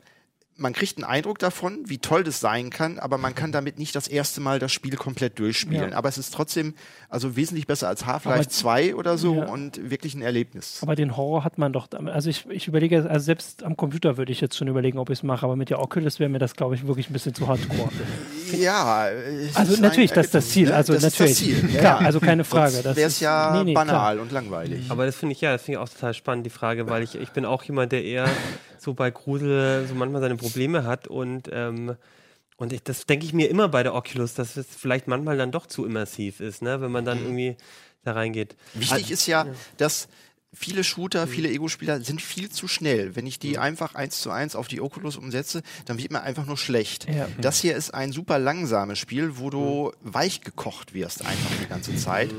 [0.57, 3.93] man kriegt einen Eindruck davon, wie toll das sein kann, aber man kann damit nicht
[3.95, 5.91] das erste Mal das Spiel komplett durchspielen.
[5.91, 5.97] Ja.
[5.97, 6.75] Aber es ist trotzdem
[7.09, 9.45] also wesentlich besser als Half-Life 2 oder so Ja.
[9.47, 10.79] und wirklich ein Erlebnis.
[10.81, 11.87] Aber den Horror hat man doch.
[12.05, 15.19] Also ich, ich überlege, also selbst am Computer würde ich jetzt schon überlegen, ob ich
[15.19, 17.47] es mache, aber mit der Oculus wäre mir das, glaube ich, wirklich ein bisschen zu
[17.47, 17.89] hardcore.
[18.55, 20.67] Ja, es Also ist natürlich, ein das ist das Ziel.
[20.69, 20.75] ne?
[20.75, 21.31] Also das natürlich.
[21.31, 21.69] Ist das Ziel.
[21.73, 22.81] Ja, Klar, also keine Frage.
[22.83, 24.21] Das wäre es ja nee, nee, banal klar.
[24.21, 24.85] und langweilig.
[24.89, 27.15] Aber das finde ich ja, das finde ich auch total spannend, die Frage, weil ich,
[27.15, 28.29] ich bin auch jemand, der eher
[28.77, 31.95] so bei Grusel so manchmal seine Probleme hat und ähm,
[32.57, 35.51] und ich, das denke ich mir immer bei der Oculus, dass es vielleicht manchmal dann
[35.51, 37.57] doch zu immersiv ist, ne, wenn man dann irgendwie
[38.03, 38.55] da reingeht.
[38.73, 40.07] Wichtig ist ja, dass
[40.55, 43.15] viele Shooter, viele Ego-Spieler sind viel zu schnell.
[43.15, 46.45] Wenn ich die einfach eins zu eins auf die Oculus umsetze, dann wird mir einfach
[46.45, 47.07] nur schlecht.
[47.09, 47.27] Ja.
[47.39, 51.95] Das hier ist ein super langsames Spiel, wo du weich gekocht wirst einfach die ganze
[51.97, 52.33] Zeit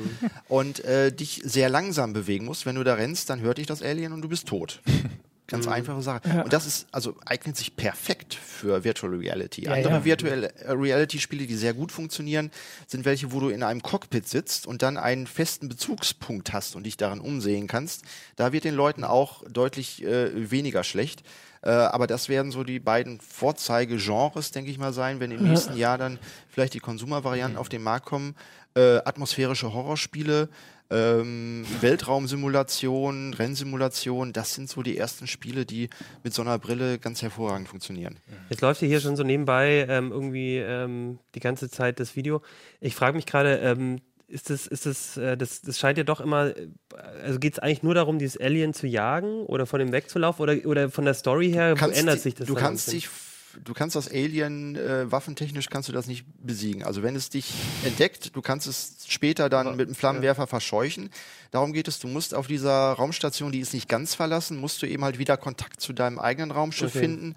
[0.48, 2.66] und äh, dich sehr langsam bewegen musst.
[2.66, 4.80] Wenn du da rennst, dann hört dich das Alien und du bist tot.
[5.46, 6.42] Ganz einfache Sache.
[6.42, 9.64] Und das ist, also eignet sich perfekt für Virtual Reality.
[9.64, 10.04] Ja, Andere ja.
[10.04, 12.50] Virtual äh, Reality-Spiele, die sehr gut funktionieren,
[12.86, 16.84] sind welche, wo du in einem Cockpit sitzt und dann einen festen Bezugspunkt hast und
[16.84, 18.02] dich daran umsehen kannst.
[18.34, 21.22] Da wird den Leuten auch deutlich äh, weniger schlecht.
[21.62, 25.76] Äh, aber das werden so die beiden Vorzeigegenres, denke ich mal, sein, wenn im nächsten
[25.76, 26.18] Jahr dann
[26.48, 28.34] vielleicht die Konsumervarianten auf den Markt kommen.
[28.74, 30.48] Äh, atmosphärische Horrorspiele,
[30.90, 35.90] ähm, Weltraumsimulation, Rennsimulation, das sind so die ersten Spiele, die
[36.22, 38.18] mit so einer Brille ganz hervorragend funktionieren.
[38.48, 42.42] Jetzt läuft hier schon so nebenbei ähm, irgendwie ähm, die ganze Zeit das Video.
[42.80, 46.20] Ich frage mich gerade, ähm, ist das, ist das, äh, das, das scheint ja doch
[46.20, 46.68] immer, äh,
[47.22, 50.56] also geht es eigentlich nur darum, dieses Alien zu jagen oder von dem wegzulaufen oder,
[50.66, 53.08] oder von der Story her ändert sich das Du kannst dich,
[53.64, 56.82] du kannst das Alien äh, waffentechnisch kannst du das nicht besiegen.
[56.84, 57.52] Also wenn es dich
[57.84, 61.10] entdeckt, du kannst es später dann mit einem Flammenwerfer verscheuchen.
[61.50, 61.98] Darum geht es.
[61.98, 65.36] Du musst auf dieser Raumstation, die ist nicht ganz verlassen, musst du eben halt wieder
[65.36, 67.00] Kontakt zu deinem eigenen Raumschiff Okay.
[67.00, 67.34] finden.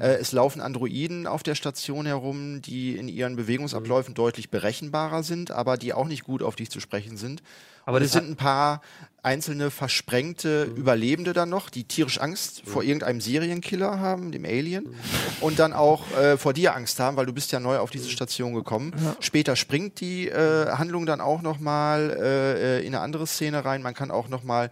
[0.00, 5.50] Äh, es laufen Androiden auf der Station herum, die in ihren Bewegungsabläufen deutlich berechenbarer sind,
[5.50, 7.42] aber die auch nicht gut auf dich zu sprechen sind.
[7.82, 8.82] Aber Aber das es sind ein paar
[9.22, 14.94] einzelne versprengte Überlebende dann noch, die tierisch Angst vor irgendeinem Serienkiller haben, dem Alien,
[15.40, 18.08] und dann auch äh, vor dir Angst haben, weil du bist ja neu auf diese
[18.08, 18.92] Station gekommen.
[19.20, 23.64] Später springt die äh, Handlung dann auch noch mal äh, äh, in eine andere Szene
[23.64, 23.82] rein.
[23.82, 24.70] Man kann auch noch mal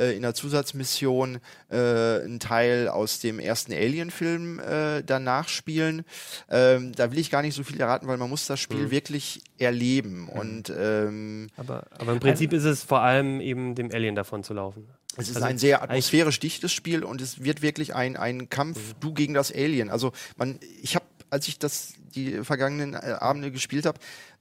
[0.00, 1.38] äh, in der Zusatzmission
[1.70, 6.04] äh, einen Teil aus dem ersten Alien-Film äh, danach spielen.
[6.48, 8.90] Ähm, da will ich gar nicht so viel erraten, weil man muss das Spiel Mhm.
[8.90, 10.28] wirklich erleben.
[10.28, 14.54] Und ähm, Aber, aber im Prinzip ist es vor allem eben dem Alien davon zu
[14.54, 14.88] laufen.
[15.16, 18.78] Es ist Also ein sehr atmosphärisch dichtes Spiel und es wird wirklich ein, ein Kampf,
[19.00, 19.90] du gegen das Alien.
[19.90, 23.98] Also man, ich habe, als ich das die vergangenen äh, Abende gespielt habe,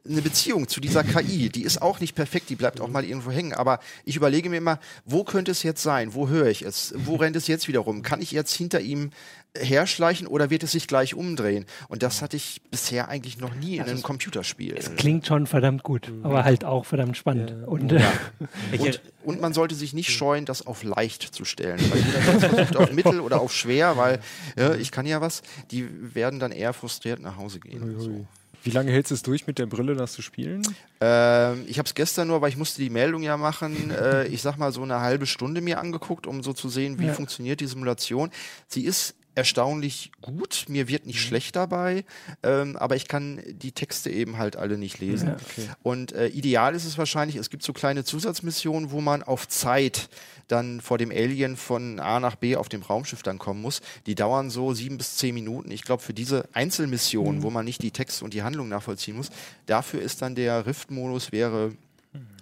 [0.07, 1.49] eine Beziehung zu dieser KI.
[1.49, 3.53] Die ist auch nicht perfekt, die bleibt auch mal irgendwo hängen.
[3.53, 6.13] Aber ich überlege mir immer, wo könnte es jetzt sein?
[6.13, 6.93] Wo höre ich es?
[6.95, 8.01] Wo rennt es jetzt wieder rum?
[8.01, 9.11] Kann ich jetzt hinter ihm
[9.57, 11.65] herschleichen oder wird es sich gleich umdrehen?
[11.87, 14.75] Und das hatte ich bisher eigentlich noch nie in einem Computerspiel.
[14.77, 17.49] Es klingt schon verdammt gut, aber halt auch verdammt spannend.
[17.51, 17.67] Ja.
[17.67, 18.01] Und äh,
[18.71, 21.79] Ich, Und, und man sollte sich nicht scheuen, das auf leicht zu stellen.
[21.91, 24.19] Weil jeder, versucht auf mittel oder auf schwer, weil
[24.57, 25.41] ja, ich kann ja was,
[25.71, 27.99] die werden dann eher frustriert nach Hause gehen.
[27.99, 28.27] So.
[28.63, 30.61] Wie lange hältst du es durch mit der Brille, das zu spielen?
[30.99, 34.41] Ähm, ich habe es gestern nur, weil ich musste die Meldung ja machen, äh, ich
[34.41, 37.13] sag mal so eine halbe Stunde mir angeguckt, um so zu sehen, wie Ja.
[37.13, 38.31] funktioniert die Simulation.
[38.67, 42.03] Sie ist erstaunlich gut, mir wird nicht schlecht dabei,
[42.43, 45.29] ähm, aber ich kann die Texte eben halt alle nicht lesen.
[45.29, 49.47] Ja, Und äh, ideal ist es wahrscheinlich, es gibt so kleine Zusatzmissionen, wo man auf
[49.47, 50.09] Zeit
[50.49, 53.81] dann vor dem Alien von A nach B auf dem Raumschiff dann kommen muss.
[54.07, 55.71] Die dauern so sieben bis zehn Minuten.
[55.71, 59.29] Ich glaube, für diese Einzelmissionen, wo man nicht die Texte und die Handlung nachvollziehen muss,
[59.67, 61.71] dafür ist dann der Rift-Modus wäre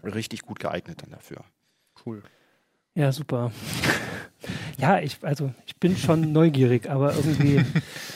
[0.03, 1.43] richtig gut geeignet dann dafür.
[2.05, 2.23] Cool.
[2.95, 3.51] ja, super.
[4.77, 7.61] Ja, ich, also ich bin schon neugierig, aber irgendwie.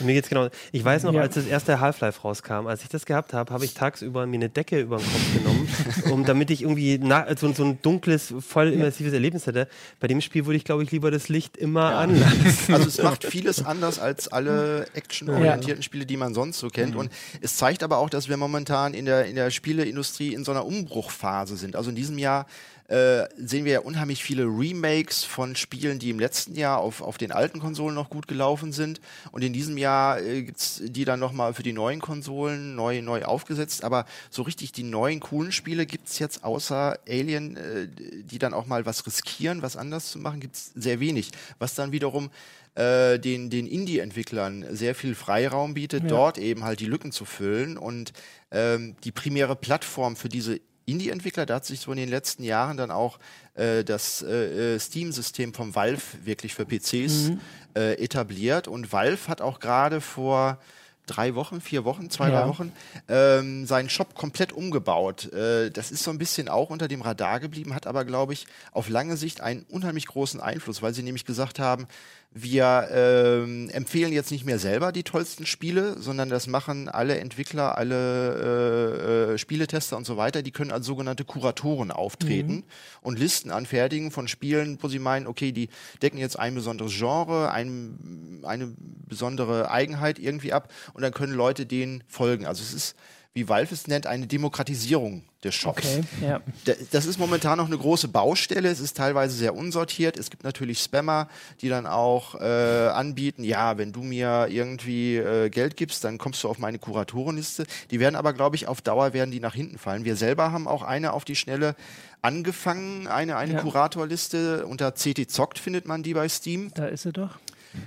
[0.00, 0.48] Mir geht's genau.
[0.72, 1.22] Ich weiß noch, Ja.
[1.22, 4.48] als das erste Half-Life rauskam, als ich das gehabt habe, habe ich tagsüber mir eine
[4.48, 5.68] Decke über den Kopf genommen,
[6.12, 9.68] um, damit ich irgendwie na, so, so ein dunkles, voll immersives Erlebnis hätte.
[10.00, 12.32] Bei dem Spiel würde ich, glaube ich, lieber das Licht immer anlassen.
[12.72, 16.96] Also es macht vieles anders als alle actionorientierten Spiele, die man sonst so kennt.
[16.96, 17.10] Und
[17.40, 20.64] es zeigt aber auch, dass wir momentan in der, in der Spieleindustrie in so einer
[20.64, 21.76] Umbruchphase sind.
[21.76, 22.46] Also in diesem Jahr
[22.88, 27.16] äh, sehen wir ja unheimlich viele Remakes von Spielen, die im letzten Jahr auf, auf
[27.16, 29.00] den alten Konsolen noch gut gelaufen sind.
[29.30, 33.24] Und in diesem Jahr äh, gibt's die dann nochmal für die neuen Konsolen neu, neu
[33.24, 33.84] aufgesetzt.
[33.84, 37.88] Aber so richtig die neuen coolen Spiele gibt's jetzt außer Alien, äh,
[38.24, 41.30] die dann auch mal was riskieren, was anders zu machen, gibt's sehr wenig.
[41.58, 42.30] Was dann wiederum
[42.74, 46.08] äh, den, den Indie-Entwicklern sehr viel Freiraum bietet, Ja.
[46.08, 47.76] dort eben halt die Lücken zu füllen.
[47.78, 48.12] Und
[48.50, 52.76] ähm, die primäre Plattform für diese Indie-Entwickler, da hat sich so in den letzten Jahren
[52.76, 53.18] dann auch
[53.54, 57.32] äh, das äh, äh, Steam-System vom Valve wirklich für PCs
[57.76, 58.68] äh, etabliert.
[58.68, 60.58] Und Valve hat auch gerade vor
[61.06, 62.40] drei Wochen, vier Wochen, zwei, Ja.
[62.42, 62.72] drei Wochen
[63.08, 65.32] ähm, seinen Shop komplett umgebaut.
[65.32, 68.46] Äh, das ist so ein bisschen auch unter dem Radar geblieben, hat aber, glaube ich,
[68.70, 71.86] auf lange Sicht einen unheimlich großen Einfluss, weil sie nämlich gesagt haben,
[72.34, 77.76] wir ähm, empfehlen jetzt nicht mehr selber die tollsten Spiele, sondern das machen alle Entwickler,
[77.76, 80.42] alle äh, äh, Spieletester und so weiter.
[80.42, 82.64] Die können als sogenannte Kuratoren auftreten
[83.02, 85.68] und Listen anfertigen von Spielen, wo sie meinen, okay, die
[86.00, 88.74] decken jetzt ein besonderes Genre, ein, eine
[89.06, 92.46] besondere Eigenheit irgendwie ab und dann können Leute denen folgen.
[92.46, 92.96] Also es ist,
[93.34, 95.78] wie Valve es nennt, eine Demokratisierung des Shops.
[95.86, 96.40] Okay, ja.
[96.66, 98.68] Da- Das ist momentan noch eine große Baustelle.
[98.68, 100.16] Es ist teilweise sehr unsortiert.
[100.18, 101.28] Es gibt natürlich Spammer,
[101.62, 106.44] die dann auch äh, anbieten, ja, wenn du mir irgendwie äh, Geld gibst, dann kommst
[106.44, 107.64] du auf meine Kuratorenliste.
[107.90, 110.04] Die werden aber, glaube ich, auf Dauer werden die nach hinten fallen.
[110.04, 111.74] Wir selber haben auch eine auf die Schnelle
[112.20, 113.60] angefangen, eine, eine Ja.
[113.60, 114.66] Kuratorliste.
[114.66, 116.70] Unter CT Zockt findet man die bei Steam.
[116.74, 117.38] Da ist sie doch.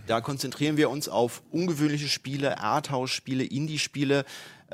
[0.08, 4.26] Da konzentrieren wir uns auf ungewöhnliche Spiele, Arthouse-Spiele, Indie-Spiele.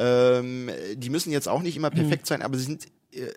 [0.01, 3.27] Ähm, die müssen jetzt auch nicht immer perfekt sein, aber sie sind äh,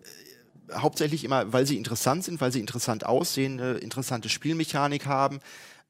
[0.72, 5.40] hauptsächlich immer, weil sie interessant sind, weil sie interessant aussehen, eine interessante Spielmechanik haben.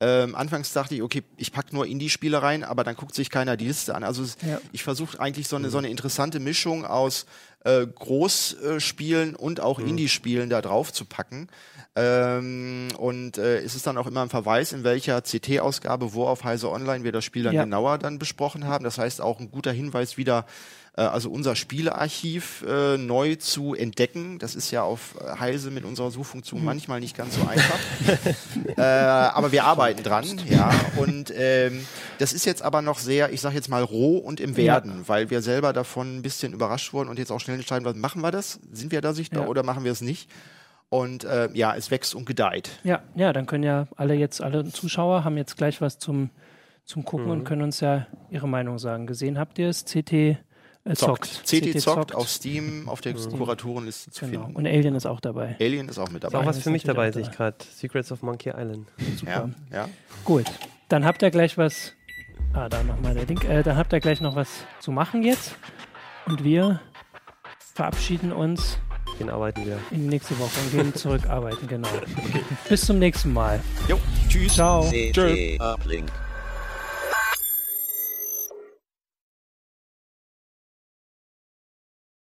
[0.01, 3.57] Ähm, anfangs dachte ich, okay, ich pack nur Indie-Spiele rein, aber dann guckt sich keiner
[3.57, 4.03] die Liste an.
[4.03, 4.61] Also es, Ja.
[4.73, 7.27] ich versuche eigentlich so eine, so eine interessante Mischung aus
[7.65, 11.49] äh, Großspielen und auch Indie-Spielen da drauf zu packen.
[11.97, 16.43] Ähm, und äh, es ist dann auch immer ein Verweis, in welcher CT-Ausgabe, wo auf
[16.45, 17.63] Heise Online wir das Spiel dann Ja.
[17.65, 18.85] genauer dann besprochen haben.
[18.85, 20.45] Das heißt auch ein guter Hinweis wieder,
[20.97, 24.39] äh, also unser Spielearchiv äh, neu zu entdecken.
[24.39, 27.79] Das ist ja auf Heise mit unserer Suchfunktion manchmal nicht ganz so einfach.
[28.77, 30.71] äh, aber wir arbeiten dran, ja.
[30.97, 31.87] Und ähm,
[32.19, 35.31] das ist jetzt aber noch sehr, ich sage jetzt mal roh und im Werden, weil
[35.31, 38.31] wir selber davon ein bisschen überrascht wurden und jetzt auch schnell entscheiden, was machen wir
[38.31, 38.61] das?
[38.73, 39.49] Sind wir da sichtbar Ja.
[39.49, 40.31] oder machen wir es nicht?
[40.91, 42.79] Und äh, ja, es wächst und gedeiht.
[42.85, 46.31] Ja, ja, dann können ja alle jetzt, alle Zuschauer haben jetzt gleich was zum,
[46.85, 49.09] zum Gucken und können uns ja ihre Meinung sagen.
[49.09, 49.85] Gesehen habt ihr es?
[49.85, 50.39] CT
[50.85, 51.43] äh, zockt.
[51.47, 54.43] CT zockt auf Steam auf der Kuratorenliste zu Genau.
[54.45, 54.57] finden.
[54.57, 55.57] Und Alien ist auch dabei.
[55.61, 56.47] Alien ist auch mit Ist auch dabei.
[56.47, 57.57] was für mich dabei, sehe ich gerade.
[57.75, 58.89] Secrets of Monkey Island.
[59.27, 59.89] Ja, ja.
[60.25, 60.45] Gut,
[60.89, 61.93] dann habt ihr gleich was.
[62.53, 63.45] Ah, da nochmal der Link.
[63.45, 64.49] Äh, dann habt ihr gleich noch was
[64.81, 65.57] zu machen jetzt.
[66.27, 66.81] Und wir
[67.75, 68.79] verabschieden uns
[69.19, 69.79] gehen arbeiten wieder.
[69.91, 71.89] In die nächste Woche und gehen zurück arbeiten, genau.
[72.69, 73.61] Bis zum nächsten Mal.
[73.89, 74.55] Jo, tschüss.
[74.55, 74.83] Ciao.
[74.91, 76.11] CT Uplink.